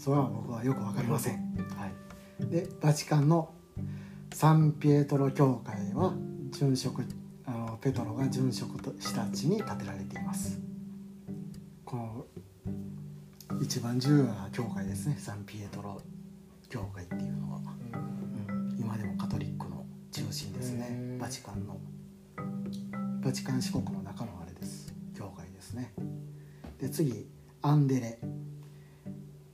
[0.00, 1.34] それは僕はよくわかりません、
[1.76, 1.86] は
[2.40, 3.52] い、でバチカンの
[4.32, 6.14] サンピエトロ教会は
[6.52, 7.04] 殉職
[7.44, 10.60] あのペトロが殉職とした地に建てられています。
[11.84, 12.26] この
[13.60, 15.16] 一番重要な教会ですね。
[15.18, 16.00] サンピエトロ
[16.68, 20.88] 教会っていうのは、うん、今でもカトリックの中心ですね。
[20.90, 21.78] うんバチカンの。
[23.22, 24.94] バチカン四国の中のあれです。
[25.16, 25.92] 教会ですね。
[26.78, 27.28] で次
[27.62, 28.18] アンデレ。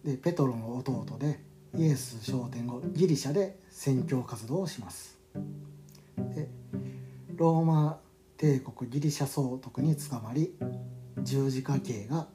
[0.04, 1.45] でペトロの弟で
[1.78, 5.18] イエス昇天後ギリシャで宣教活動をします。
[6.34, 6.48] で
[7.34, 8.00] ローマ
[8.38, 10.56] 帝国ギリシャ総督に捕まり
[11.22, 12.28] 十字架刑が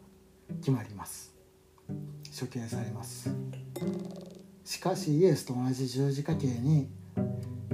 [0.59, 1.33] 決まります。
[2.39, 3.33] 処刑されます。
[4.63, 6.89] しかしイエスと同じ十字架刑に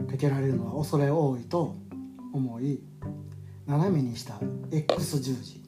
[0.10, 1.76] かけられるのは恐れ多いと
[2.32, 2.80] 思い
[3.66, 4.40] 斜めにした
[4.72, 5.62] X 十字、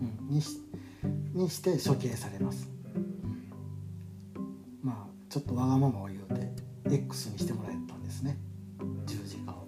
[0.00, 0.60] うん、にし
[1.32, 2.66] にして処刑されます。
[2.66, 2.71] まあ
[5.32, 8.36] ちょっとわがままを言うて X にしてもらえたんですね。
[9.06, 9.66] 十字架を、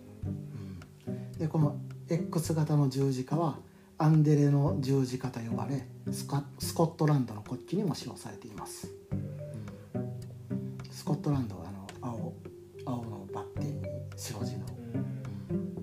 [1.06, 3.56] うん、でこの X 型の十字架は
[3.96, 8.90] アンデレの十字架と呼ばれスカスコットランドの国旗にも使用されています、
[9.94, 10.78] うん。
[10.90, 12.34] スコットランドはあの青
[12.84, 14.66] 青のバッテンに白地の、
[15.44, 15.76] うん。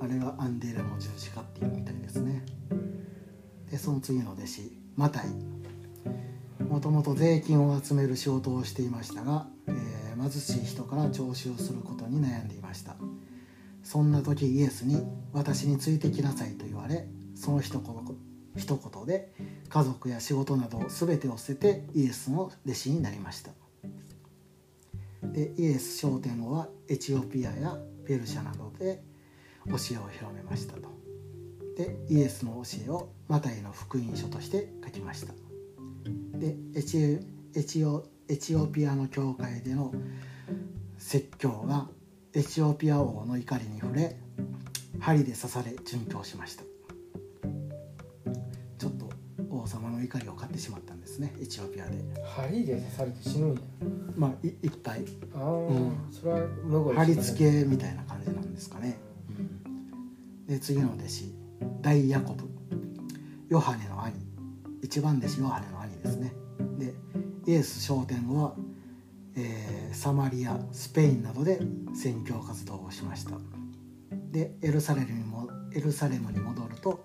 [0.00, 2.42] あれがアンデレの十字架っていうみたいですね。
[3.70, 5.59] でその次の弟子マタイ。
[6.80, 12.96] もともと税金を集める仕事をしていましたが、えー貧しい人から徴収することに悩んでいました。
[13.82, 15.02] そんな時イエスに
[15.34, 18.16] 「私についてきなさい」と言われその一言
[18.56, 19.30] 一言で
[19.68, 23.50] 家族や仕事など全てを捨ててイエスの弟子になりました。
[25.22, 29.02] でイエス昇天後はエチオピアやペルシャなどで
[29.66, 30.88] 教えを広めましたと。
[31.76, 35.49] でイエスの教えをマタイの福音書として書きました。
[36.40, 37.20] でエチ
[37.54, 39.92] エチオエチオピアの教会での
[40.96, 41.86] 説教が
[42.32, 44.16] エチオピア王の怒りに触れ
[45.00, 46.62] 針で刺され殉教しました。
[48.78, 49.10] ちょっと
[49.50, 51.98] 王様の怒りを買ってしまったんですねエチオピアで。
[52.24, 53.60] 針で刺されて死ぬんや。
[54.16, 56.08] まあいいっぱいああ、ん。
[56.10, 58.98] それは無語貼り付けみたいな感じなんですかね、
[60.46, 61.34] で次の弟子
[61.82, 62.48] 大ヤコブ。
[63.50, 64.14] ヨハネの兄。
[64.82, 66.32] 一番弟子ヨハネの兄ですね。
[66.78, 66.94] で
[67.46, 68.54] イエス昇天後は、
[69.36, 71.60] えーサマリアスペインなどで
[71.94, 73.32] 宣教活動をしました。
[74.30, 77.04] でエルサレムにもエルサレムに戻ると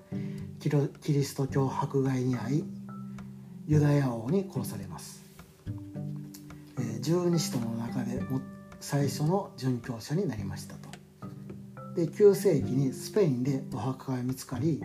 [0.59, 2.63] キリスト教迫害に遭い
[3.65, 5.23] ユダヤ王に殺されます、
[6.77, 8.41] えー十二使徒の中でも
[8.79, 10.89] 最初の殉教者になりましたと。
[11.95, 14.83] で9世紀にスペインでお墓が見つかり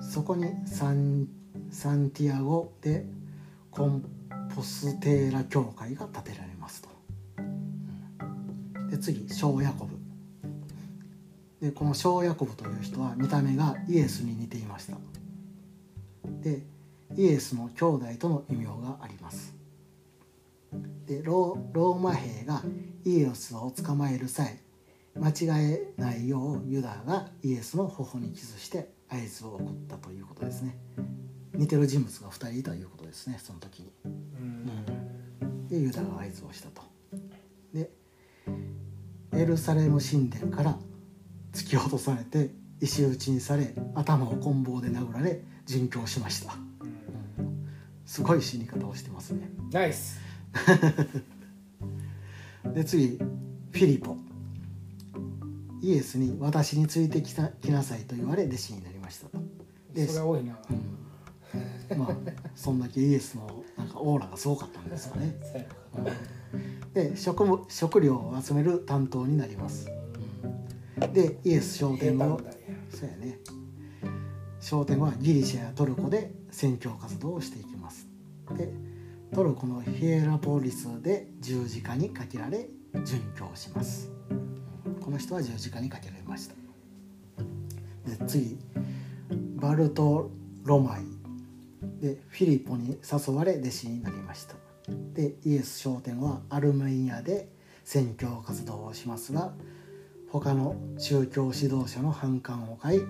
[0.00, 1.28] そこにサン
[1.70, 3.06] サンティアゴで
[3.70, 4.04] コン
[4.54, 6.88] ポステーラ教会が建てられますと、
[8.90, 9.96] で次小ヤコブ。
[11.60, 14.96] でこの小ヤコブという人は見た目がイエスに似ていました。
[16.42, 16.62] で
[17.16, 19.54] イエスの兄弟との異名があります。
[21.06, 22.62] でロローマ兵が
[23.04, 24.58] イエスを捕まえる際
[25.14, 25.34] 間違
[25.72, 30.76] えないようユダがイエスの頬にキスして合図を送ったということですね。
[31.54, 33.92] 似てる人物が2人いたということですねその時に。
[34.04, 35.66] うん。
[35.68, 36.82] でユダが合図をしたと。
[37.72, 37.90] で
[39.32, 40.78] エルサレム神殿から
[41.52, 46.54] 突き落とされて石打ちにされ頭を棍棒で殴られ殉教しました。
[46.54, 47.68] うん。
[48.06, 49.50] すごい死に方をしてますね。
[49.70, 50.18] ナイス。
[52.74, 54.16] で次フィリポ。
[55.82, 59.42] イエスに「私についてきた来なさい」と言われ弟子になりましたと。
[59.94, 61.09] でそれは多いな、うん
[61.96, 62.16] まあ
[62.54, 65.34] そんだけイエスのなんかオーラがすごかったんですかね。
[66.94, 69.90] で食も食料を集める担当になります。
[71.12, 72.56] でイエス商店後平坦だや
[72.90, 73.38] そうやね
[74.60, 78.06] 商店後はギリシャやトルコで宣教活動をしていきます。
[78.56, 78.72] で
[79.34, 84.10] トルコのヒエラポリスで十字架にかけられ殉教します。
[85.00, 86.54] この人は十字架にかけられました。
[88.08, 88.58] で次
[89.56, 90.30] バルト
[90.64, 91.02] ロマイ
[92.00, 94.54] でフィリポに誘われ弟子になりました。
[95.14, 97.48] でイエス商店はアルメニアで
[97.84, 99.52] 宣教活動をしますが
[100.30, 103.00] 他の宗教指導者の反感を買い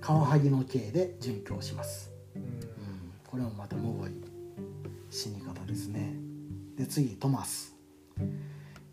[0.00, 2.42] カワハギの刑で殉教します、うん。
[2.42, 2.48] うん、
[3.26, 4.10] これもまたむごい
[5.10, 6.14] 死に方ですね。
[6.76, 7.74] で次トマス。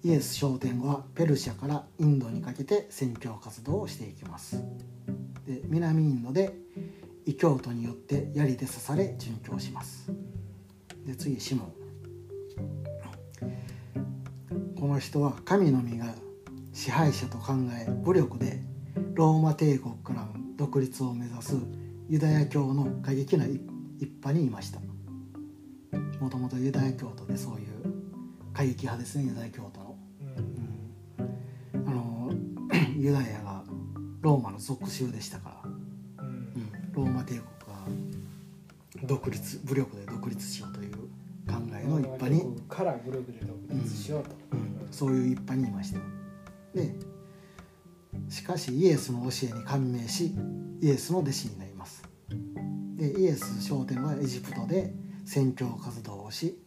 [0.04, 4.64] イエス商店後はペルシャからインドにかけて宣教活動をしていきます。
[5.46, 6.54] で南インドで
[7.26, 10.12] 異教徒によって槍で刺され殉教します。
[11.06, 11.74] で次シモン。
[14.80, 16.14] この人は神の実が
[16.74, 18.60] 支配者と考え武力で
[19.14, 21.56] ローマ帝国からの独立を目指す
[22.10, 23.62] ユダヤ教の過激な一
[24.04, 24.82] 一派にいました。
[26.20, 27.68] もともとユダヤ教徒でそういう
[28.54, 29.96] 過激派ですねユダヤ教徒の、
[31.82, 31.88] うん。
[31.88, 32.32] あの
[32.98, 33.64] ユダヤが
[34.22, 35.62] ローマの属州でしたから。
[35.63, 35.63] うん
[36.94, 46.00] ローマ帝国が独立武力で独立しようという考えの一派に、からグループで独立しようと、うんそういう一派にいました。
[46.76, 46.94] で
[48.30, 50.36] しかしイエスの教えに感銘し
[50.82, 52.04] イエスの弟子になります。
[52.96, 54.94] でイエス商店はエジプトで
[55.26, 56.60] 宣教活動をし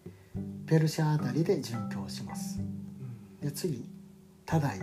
[0.66, 2.58] ペルシャあたりで殉教します。
[3.40, 3.88] で次
[4.44, 4.80] タダイ。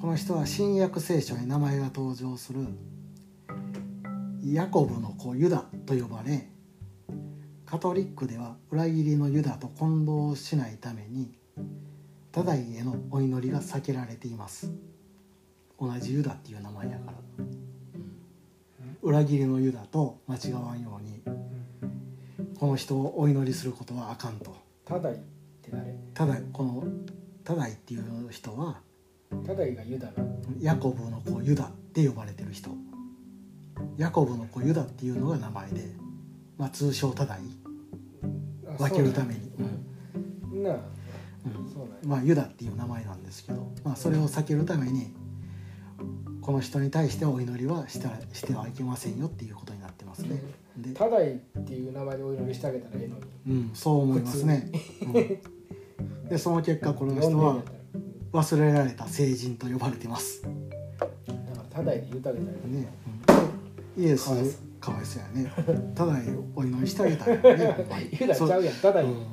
[0.00, 2.66] この人は新約聖書に名前が登場する
[4.54, 6.48] ヤコブの子ユダと呼ばれ
[7.66, 11.36] カトリックでは裏切りのユダと混同しないために
[12.32, 14.72] タダイへのお祈りが避けられています。
[15.80, 17.18] 同じユダっていう名前やから、
[19.02, 21.22] 裏切りのユダと間違わんように
[22.58, 24.56] この人をお祈りすることはあかんと。
[24.84, 25.16] タダイっ
[25.62, 25.94] て誰？
[26.14, 26.84] ただこの
[27.44, 28.80] タダイっていう人は
[29.46, 30.12] タダイがユダな
[30.60, 32.70] ヤコブの子ユダって呼ばれてる人
[33.96, 35.84] ヤコブの子ユダっていうのが名前で、
[36.56, 37.38] まあ、通称タダイ。
[38.68, 39.52] あ分けるために。
[42.04, 45.14] まあ、ユダっていう名前なんですけど、まあ、それを避けるために
[46.40, 50.40] この人に対してお祈りはしたしてはいけませんよっていうことになってますね。
[50.76, 53.22] で、タダイっていう名前でお祈りしてあげたらええのに。
[53.60, 54.70] うん、そう思いますね。
[55.02, 55.58] うん。
[56.28, 57.62] でその結果この人は
[58.32, 60.54] 忘れられた聖人と呼ばれてます、ね
[60.98, 61.10] だか
[61.56, 62.86] らただいで言うたげたらうん、
[63.98, 64.28] イエス。
[64.80, 65.22] かわいそう。
[65.22, 65.52] やね。
[65.94, 66.22] ただい
[66.54, 67.86] お祈りしてあげたらね。
[68.18, 68.74] ユダちゃうやん。
[68.76, 69.26] ただいうん。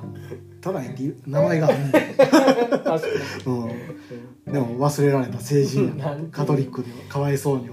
[0.60, 1.92] ただいっていう名前があるねん
[2.68, 3.00] 確か
[3.46, 3.68] うん。
[3.68, 3.72] に
[4.52, 6.18] でも忘れられた聖人や。
[6.32, 6.96] カトリックでは。
[7.08, 7.68] かわいそうに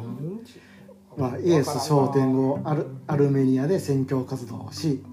[1.17, 5.03] まあ、イエス昇天後アルアルメニアで宣教活動をし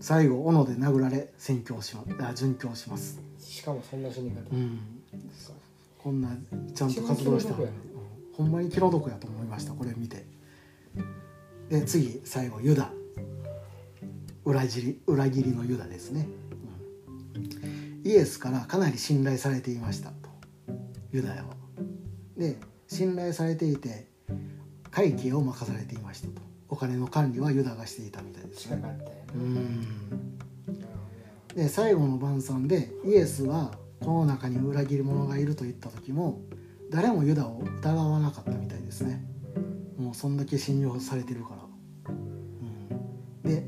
[0.00, 4.36] 最後斧で殴られ宣教しまあ殉教します、しかもそんな死に方。
[4.50, 4.78] うん、
[6.02, 6.30] こんな
[6.74, 7.54] ちゃんと活動した
[8.32, 9.72] ほんまに気の毒やと思いました。
[9.72, 10.24] これ見て
[11.68, 12.90] で次最後ユダ。
[14.44, 16.28] 裏切り裏切りのユダですね、
[17.34, 18.08] うん。
[18.08, 20.28] イエスからかなり信頼されていましたと。
[21.10, 21.56] ユダヤは
[22.36, 24.06] で信頼されていて
[24.92, 26.34] 会計を任されていましたと。
[26.68, 28.82] お金の管理はユダがしていたみたいですね。
[29.34, 30.38] うん。
[31.54, 36.40] で最後の晩餐でイエスはこの中に裏切り者がいると言った時も
[36.90, 39.24] 誰もユダを疑わなかったみたいですね。
[39.35, 39.35] ど
[39.98, 41.54] もうそんだけ信用されてるか
[42.06, 43.66] ら、うん、で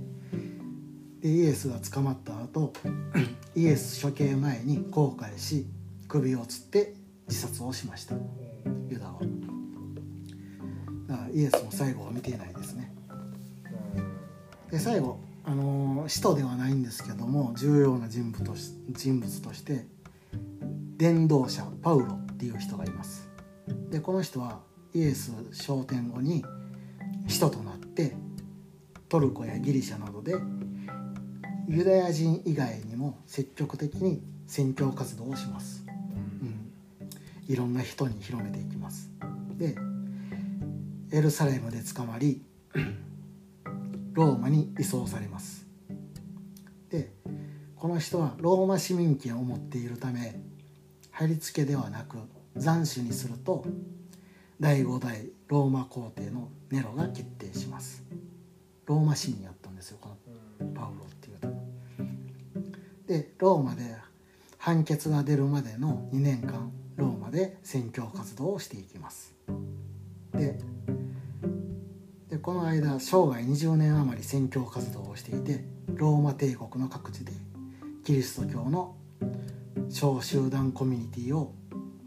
[1.20, 2.72] でイエスが捕まった後
[3.57, 5.66] イエス処刑前に後悔し
[6.07, 6.95] 首をつって
[7.29, 8.14] 自殺をしました。
[8.14, 8.89] うん。
[8.89, 9.20] ユダは。
[11.07, 12.93] だからイエスも最後は見ていないですね。
[14.70, 19.87] で最後あのー使徒ではないんですけども重要な人物とし人物として
[20.97, 23.29] 伝道者パウロっていう人がいます。
[23.91, 24.61] でこの人は
[24.95, 26.45] イエス昇天後に
[27.26, 28.14] 使徒となって
[29.09, 30.34] トルコやギリシャなどで
[31.68, 35.84] ユダヤ人以外にも積極的に宣教活動をします、
[36.43, 36.72] うん、
[37.47, 39.11] いろんな人に広めていきます。
[39.59, 39.76] で
[41.11, 42.43] エルサレムで捕まり
[44.12, 45.66] ローマに移送されます。
[46.91, 47.12] で
[47.76, 50.41] この人はローマ市民権を持っているため
[51.11, 52.18] 貼り付けではなく
[52.61, 53.64] 斬首にすると
[54.61, 58.04] 第5代ローマ皇帝のネロが決定します。
[58.86, 61.48] ローマ市民やったんですよこのパウロっていうと
[63.06, 63.82] でローマで
[64.56, 69.34] 判決が出るまでの2年間ローマで宣教活動をしていきます。
[70.32, 70.59] で
[72.30, 77.32] でこの間生涯20年余り宣教活動をしていてローマ帝国の各地で
[78.04, 78.96] キリスト教の
[79.90, 81.54] 小集団コミュニティを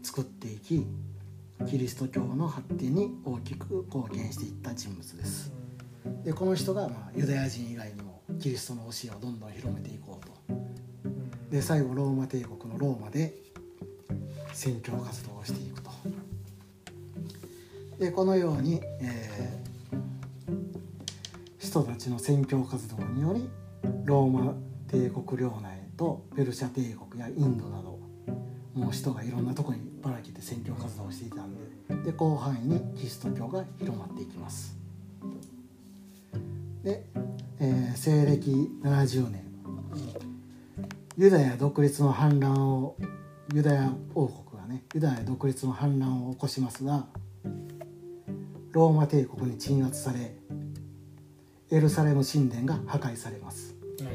[0.02, 0.84] 作っていき
[1.66, 5.52] キリスト教の発展に大きく貢献していった人物です。
[6.24, 10.32] でこの人が、まあ、ユダヤ人以外にもキリストの教えをどんどん広めていこうと。
[11.50, 13.34] で最後ローマ帝国のローマで
[14.52, 15.90] 宣教活動をしていくと。
[17.98, 19.72] でこのように、えー
[21.72, 23.48] 人たちの宣教活動により
[24.04, 24.52] ローマ
[24.88, 27.98] 帝国領内とペルシャ帝国やインドなど
[28.74, 31.60] もう人がいろんなとこにばらけて宣教活動をしていたんで
[32.10, 34.76] で広範囲にキリスト教が広まっていきます。
[36.82, 37.04] で、
[37.60, 38.50] えー西暦
[38.82, 39.44] 70年
[41.16, 42.96] ユダヤ独立の反乱を
[43.54, 47.06] ユダヤ王国がねユダヤ独立の反乱を起こしますが
[48.72, 50.34] ローマ帝国に鎮圧され
[51.70, 54.14] エルサレム神殿が破壊されます、はい。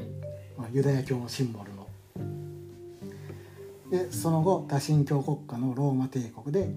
[0.57, 1.76] まあ、ユダヤ教のシンボルの
[3.89, 6.69] でその後多神教国家のローマ帝国で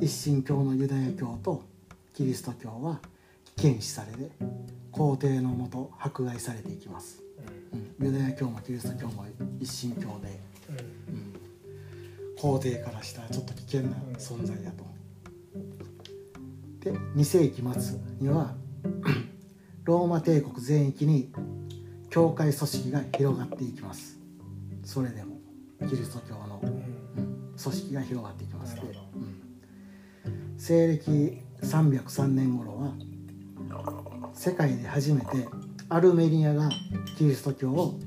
[0.00, 1.64] 一神教のユダヤ教と
[2.14, 3.00] キリスト教は
[3.56, 4.30] 危険視されて
[4.92, 7.22] 皇帝のもと迫害されていきます、
[8.00, 9.26] うん、ユダヤ教もキリスト教も
[9.60, 10.40] 一神教で、
[11.08, 11.34] うん、
[12.38, 14.86] 皇帝からしたらちょっと危険な存在だと。
[16.80, 18.54] で2世紀末には
[19.84, 21.32] ローマ帝国全域に
[22.10, 24.18] 教会組織が広がっていきます。
[24.84, 25.27] それでも
[25.86, 27.08] キリスト教の、うん
[27.60, 30.58] 組織が広がっていきますねなるほど、うん。
[30.58, 32.92] 西暦303年頃は
[34.32, 35.48] 世界で初めて
[35.88, 36.70] アルメニアが
[37.16, 37.98] キリスト教を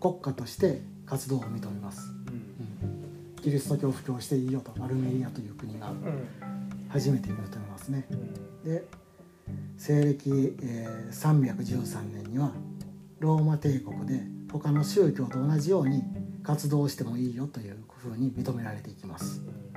[0.00, 3.42] 国家として活動を認めます、うん。
[3.42, 5.92] キリスト教を布教していいよとアルメニアという国が
[6.88, 8.06] 初めて認めますね。
[8.64, 8.84] で
[9.76, 12.52] 西暦、えー313年には
[13.20, 16.02] ローマ帝国で他の宗教と同じように
[16.44, 19.72] 活動してもいいよというふうに認められていきます、うん。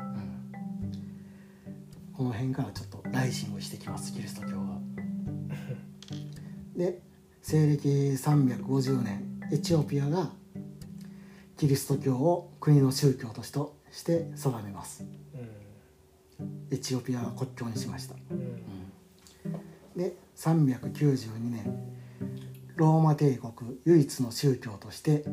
[2.14, 4.78] この辺からちょっとライジングしてきますキリスト教が
[6.76, 7.02] で
[7.42, 10.30] 西暦350年エチオピアが
[11.58, 13.60] キリスト教を国の宗教として
[13.92, 15.06] して定めます。
[16.70, 18.16] エチオピアは国教にしました。
[18.30, 18.62] うん。
[19.96, 21.98] で392年
[22.76, 25.24] ローマ帝国唯一の宗教として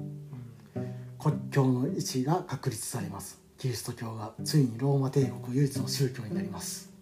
[1.24, 3.40] 国教の位置が確立されます。
[3.56, 6.92] キリスト教がついにローマ帝国唯一の宗教になります。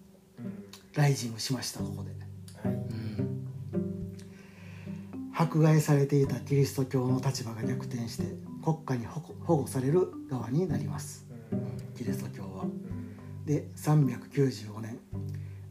[0.95, 2.11] ライジングしましたここで、
[2.69, 2.79] はい
[5.35, 8.23] 迫害されていたキリスト教の立場が逆転して
[8.63, 11.27] 国家に保護保護される側になります。
[11.97, 12.67] キリスト教は。
[13.45, 15.01] で395年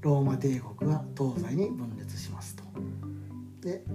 [0.02, 2.64] ローマ帝国が東西に分裂しますと。
[3.62, 3.86] で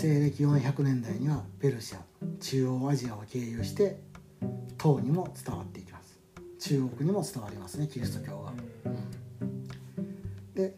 [0.00, 1.98] 西暦400年代にはペルシャ
[2.38, 3.98] 中央アジアを経由して
[4.76, 6.20] 唐にも伝わっていきます。
[6.60, 8.52] 中国にも伝わりますねキリスト教が
[10.54, 10.76] で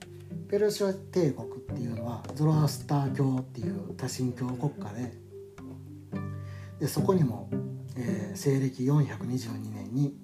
[0.49, 5.13] ペルシャ帝国っていうのはゾロアスター教っていう多神教国家で
[6.79, 7.51] でそこにも、
[7.97, 10.17] えー西暦422年に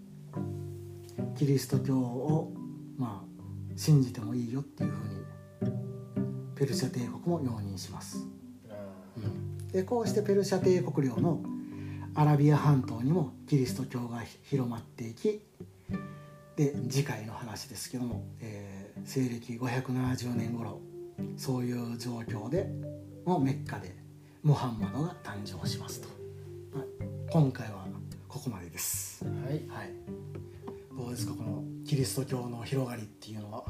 [1.36, 2.50] キリスト教を
[2.96, 8.35] まあ信じてもいいよっていうふうにペルシャ帝国も容認します。
[9.72, 11.40] でこうしてペルシャ帝国領の
[12.14, 15.40] アラビア半島にもキリスト教が広まっていき
[16.56, 20.80] で次回の話ですけども、えー西暦570年頃
[21.36, 22.68] そういう状況で
[23.24, 23.94] のメッカで
[24.42, 26.08] ムハンマドが誕生しますと、
[26.76, 26.86] はい、
[27.30, 27.86] 今回は
[28.26, 29.34] ここまでです、はい。
[29.68, 29.90] はい、
[30.96, 33.64] どうですかこのキリスト教の広がりっていうのは？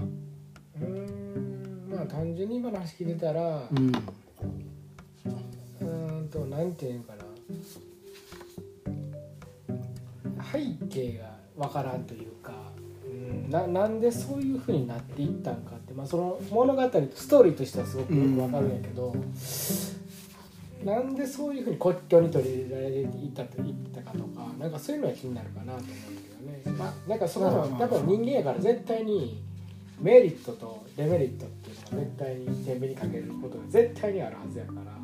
[0.80, 3.92] うーんまあ単純に今の話聞いてたらうん
[6.27, 7.24] んとなんていうのかな。
[10.53, 12.53] 背景がわからんというか、
[13.05, 19.14] うん、ななんでそういうふうになっていったんかって、まあ、その物語とストーリーとしてはすごくよくわかるんやけど、
[20.85, 25.93] なんでそういうふうに国境に取り入れられていったといったかとかなんかそういうのは気になるかなと思うんだ
[26.62, 29.43] けどね、まあ、なんかそこはやっぱ人間やから絶対に
[30.01, 34.97] メリットとデメリットっていうのが絶対に天秤にかけることが絶対にあるはずやから。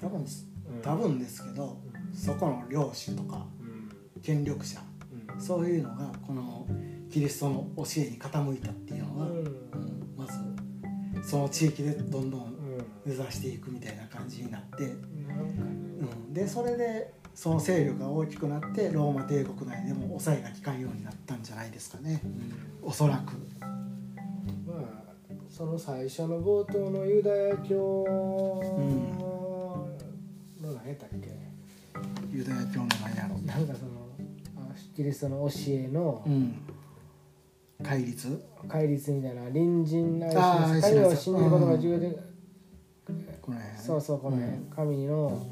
[0.00, 1.78] 多分うん多分ですけど
[2.12, 4.22] そこの領主とかうん。
[4.22, 4.80] 権力者
[5.34, 5.40] うん。
[5.40, 6.66] そういうのがこの
[7.10, 9.38] キリストの教えに傾いたっていうのが、うん。
[9.38, 10.38] うんまず
[11.28, 12.54] その地域でどんどんうん。
[13.04, 14.86] 根ざしていくみたいな感じになって、う
[16.30, 22.22] ん、でそれでその勢力が大きくなってローマ帝国内でも抑えが効かんようになったんじゃないですかね。
[22.80, 23.32] おそらく。
[23.60, 25.04] まあ
[25.50, 28.04] その最初の冒頭のユダヤ教
[30.64, 31.28] の何やったっけ？
[32.32, 33.38] ユダヤ教の何やろ。
[33.38, 33.92] なんかその
[34.56, 36.56] あキリストの教えのうん。
[37.82, 38.42] 戒律？
[38.68, 42.18] 戒律みたいな隣人なあー神を信じることが重要で
[43.42, 43.78] この辺。
[43.78, 44.56] そうそうこの辺。
[44.56, 44.64] うん。
[44.70, 45.46] 神の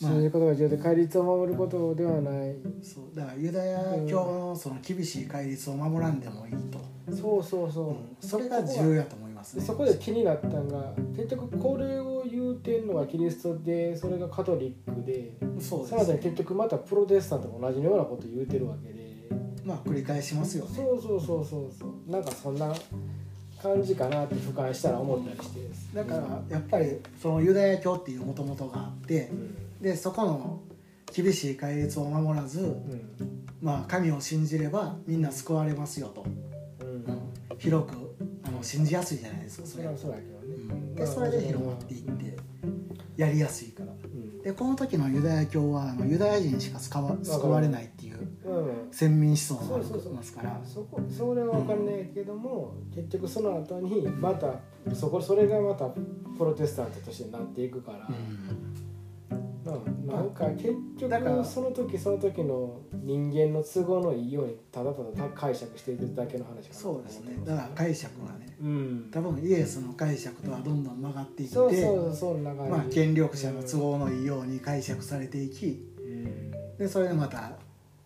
[0.00, 2.56] まあ信じることが重要で戒律を守ることではない。
[2.82, 3.16] そう。
[3.16, 6.78] だからユダヤ教のその厳しい戒律を守らんでもいいと、
[7.14, 8.16] そうそうそう、うん。
[8.20, 9.60] それが重要やと思いますね。
[9.60, 19.04] でそこで気になったのが結局これを言うてんのがキリストでそれがカトリックでそうその後にです結局またプロテスタントも同じようなこと言うてるわけで。
[19.64, 20.70] まあ繰り返しますよね。
[20.76, 22.10] そうそうそうそうそう。
[22.10, 22.74] なんかそんな
[23.62, 25.60] 感じかなって俯瞰したら思ったりして。
[25.94, 29.80] だからやっぱりそのユダヤ教っていうもともとがあってうん。
[29.80, 30.60] でそこの
[31.14, 33.46] 厳しい戒律を守らず、うん。
[33.62, 36.26] まあ、神を信じればみんな救われますよと、
[36.80, 36.88] うん。
[36.88, 36.92] う
[37.54, 37.58] ん。
[37.58, 38.03] 広く
[38.64, 39.96] 信じやすいじゃないですかそれは。
[39.96, 40.94] そうだけどね、うん。
[40.94, 42.36] でそれで広まっていって
[43.16, 43.92] やりやすいから。
[43.92, 44.42] うん。
[44.42, 48.88] でこの時のユダヤ教はあのユダヤ人しか救わ救われないっていううん。
[48.92, 50.60] 先民思想がありますから。
[50.64, 54.60] そこそれは分かんないけども、結局その後にまた
[54.94, 55.88] そこそれがまた
[56.36, 58.08] プロテスタントとしてなっていくから、
[59.64, 60.74] まあ、なんか結
[61.08, 67.38] だから局その時その時の人間の都合のいいようにただただ解釈しているだけの話そうですね。
[67.44, 69.08] だから解釈がねうん。
[69.12, 77.52] 多分イエスの解釈とはどんどん曲がっていってそうそうそんな感じ、まあ、権力者の都合のいいように解釈されていきうんでそれでまた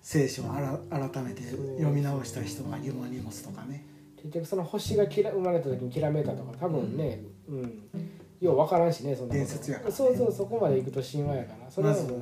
[0.03, 3.85] 聖書をあら改めて読み直した人が疑問に持つとかね
[4.17, 7.89] 結局その星がきら生まれた時にきらめいたとか多分ねうん、
[8.41, 12.19] よう分からんしねそんな伝説やからねそうそうそこまで行くと神話やからそれはもう、ま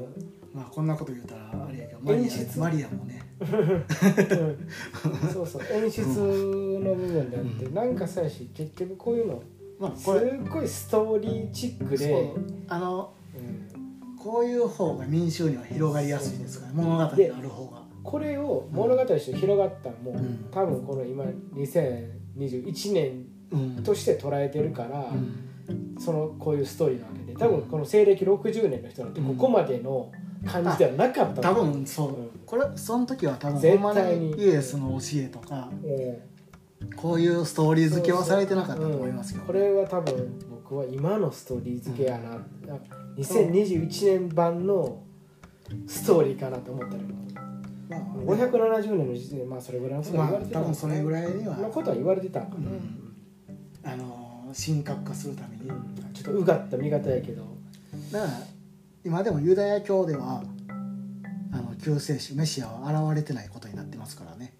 [0.62, 2.58] あこんなこと言うたらあれやけどマリ演出。
[2.58, 3.22] アマリアもね。
[3.40, 5.30] うん。
[5.32, 5.62] そうそう。
[5.72, 7.74] 演出の部分であって、うん。
[7.74, 9.44] なんかさやし結局こういうのす
[9.78, 12.08] まあこれっごいストーリーチックそう。
[12.08, 12.32] で、
[12.68, 14.16] あのうん。
[14.16, 17.82] こういう方が民衆には広がりやすいですから物語がある方が。
[18.02, 20.48] これを物語として広がったのも、うん。
[20.50, 25.96] 多分この今2021年うんとして捉えてるから、うん。
[25.98, 30.12] そのこういうストーリーなわけで多分この西暦60年の人なんてここまでの
[30.44, 32.30] 感じではなかった多分そう、うん。
[32.44, 34.30] これその時は多分絶対に。
[34.32, 36.26] にイエスの教えとかえ
[36.94, 39.46] こういうストーリえー付けはされてなかったと思いますよ、うん。
[39.46, 42.38] これは多分僕は今のストーリー付けやな、
[43.16, 45.02] 2021年版の
[45.86, 47.14] ストーリーかなと思ったりも
[47.88, 50.58] まあ570年の時点でまあそれぐらいのことは言われてた。
[50.58, 51.56] まあ多分それぐらいには。
[51.56, 53.14] のことは言われてたんかな、うん。
[53.84, 55.68] あの神格化するために。
[55.68, 56.12] うん。
[56.12, 57.44] ちょっとうがった見方やけど。
[58.12, 58.32] だから
[59.06, 60.42] 今でもユダヤ教では
[61.52, 64.52] あの救世主メシアは現れてないことになってますからね。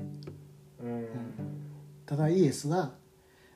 [0.81, 1.09] うん。
[2.07, 2.93] ただイエスが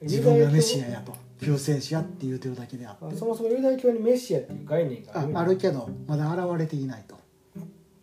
[0.03, 3.05] 自分がメシアやと救世主やって言うてるだけであって。
[3.14, 7.16] あそもそもユダヤ教にメシアっていう概念がああるけどまだ現れていないと。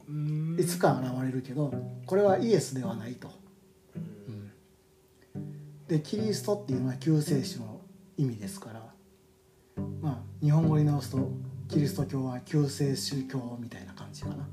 [0.07, 0.57] うん。
[0.57, 1.73] いつか現れるけど
[2.05, 3.29] これはイエスではないと、
[3.97, 4.51] うん。
[5.89, 7.81] でキリストっていうのは救世主の
[8.15, 8.81] 意味ですから
[10.01, 11.29] まあ日本語に直すと
[11.67, 14.47] キリスト教は救世主教みたいな感じかな、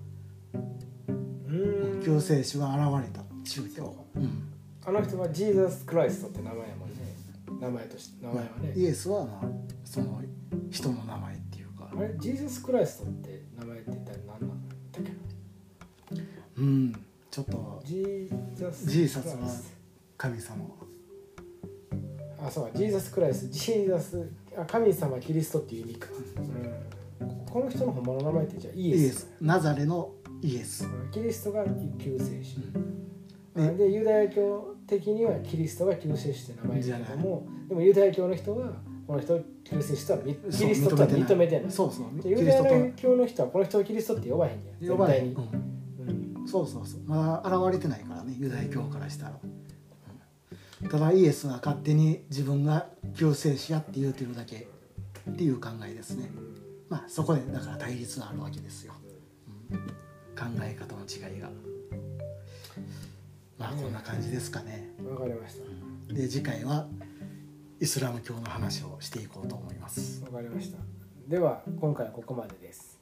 [0.55, 2.03] うん。
[2.05, 3.25] 救世主が現れた。
[3.45, 4.21] 宗教そう。
[4.21, 4.53] ん。
[4.85, 6.95] あの人はジーザス・クライストって名前やもんね。
[7.61, 9.47] 名前として名前はね、イエスはまあ
[9.85, 10.21] その
[10.71, 11.91] 人の名前っていうか。
[11.97, 15.12] あれジーザス・クライストって名前って一体何なんだっけ？
[16.59, 16.93] うん。
[17.31, 19.49] ちょっとジーザス・ジーザスは
[20.17, 20.65] 神様。
[22.45, 22.79] あそうか。
[22.79, 26.24] ジーザス・クライストジーザスあ神様キリストっていう意味か、うん、
[27.55, 29.33] この人の本物の名前ってじゃあイエスイエス。
[29.41, 30.11] ナザレの
[30.43, 32.57] イエス、うんキリストが救世主、
[33.55, 33.77] うん。
[33.77, 38.73] でユダヤ教的にはキリストが救世主って名前だけどもでもユダヤ教の人は
[39.07, 41.71] この人を救世主とはキリストとは認めてない。
[41.71, 42.21] そうそう。
[42.21, 44.53] でユダヤ教の人はこの人をキリストって呼ばへん
[44.83, 44.91] やん。
[44.91, 46.49] 呼ばれへん、うんうん。
[46.49, 47.03] そうそうそう。
[47.07, 49.39] まだ現れてないからねユダヤ教からしたら、
[50.83, 50.89] うん。
[50.89, 54.67] ただイエスは勝手に自分が救世主やって言うてるだけ
[55.31, 56.33] っていう考えですね
[56.89, 58.95] まあそこでだから対立があるわけですよ、
[59.70, 59.78] うん。
[59.78, 61.51] 考え方の違いが。
[63.59, 64.91] まあこんな感じですかね。
[65.09, 65.57] わかりまし
[66.09, 66.14] た。
[66.14, 66.87] で次回は
[67.80, 70.22] イスラム教の話をしていこうと思います。
[70.24, 70.78] わかりました。
[71.28, 73.01] では今回はここまでです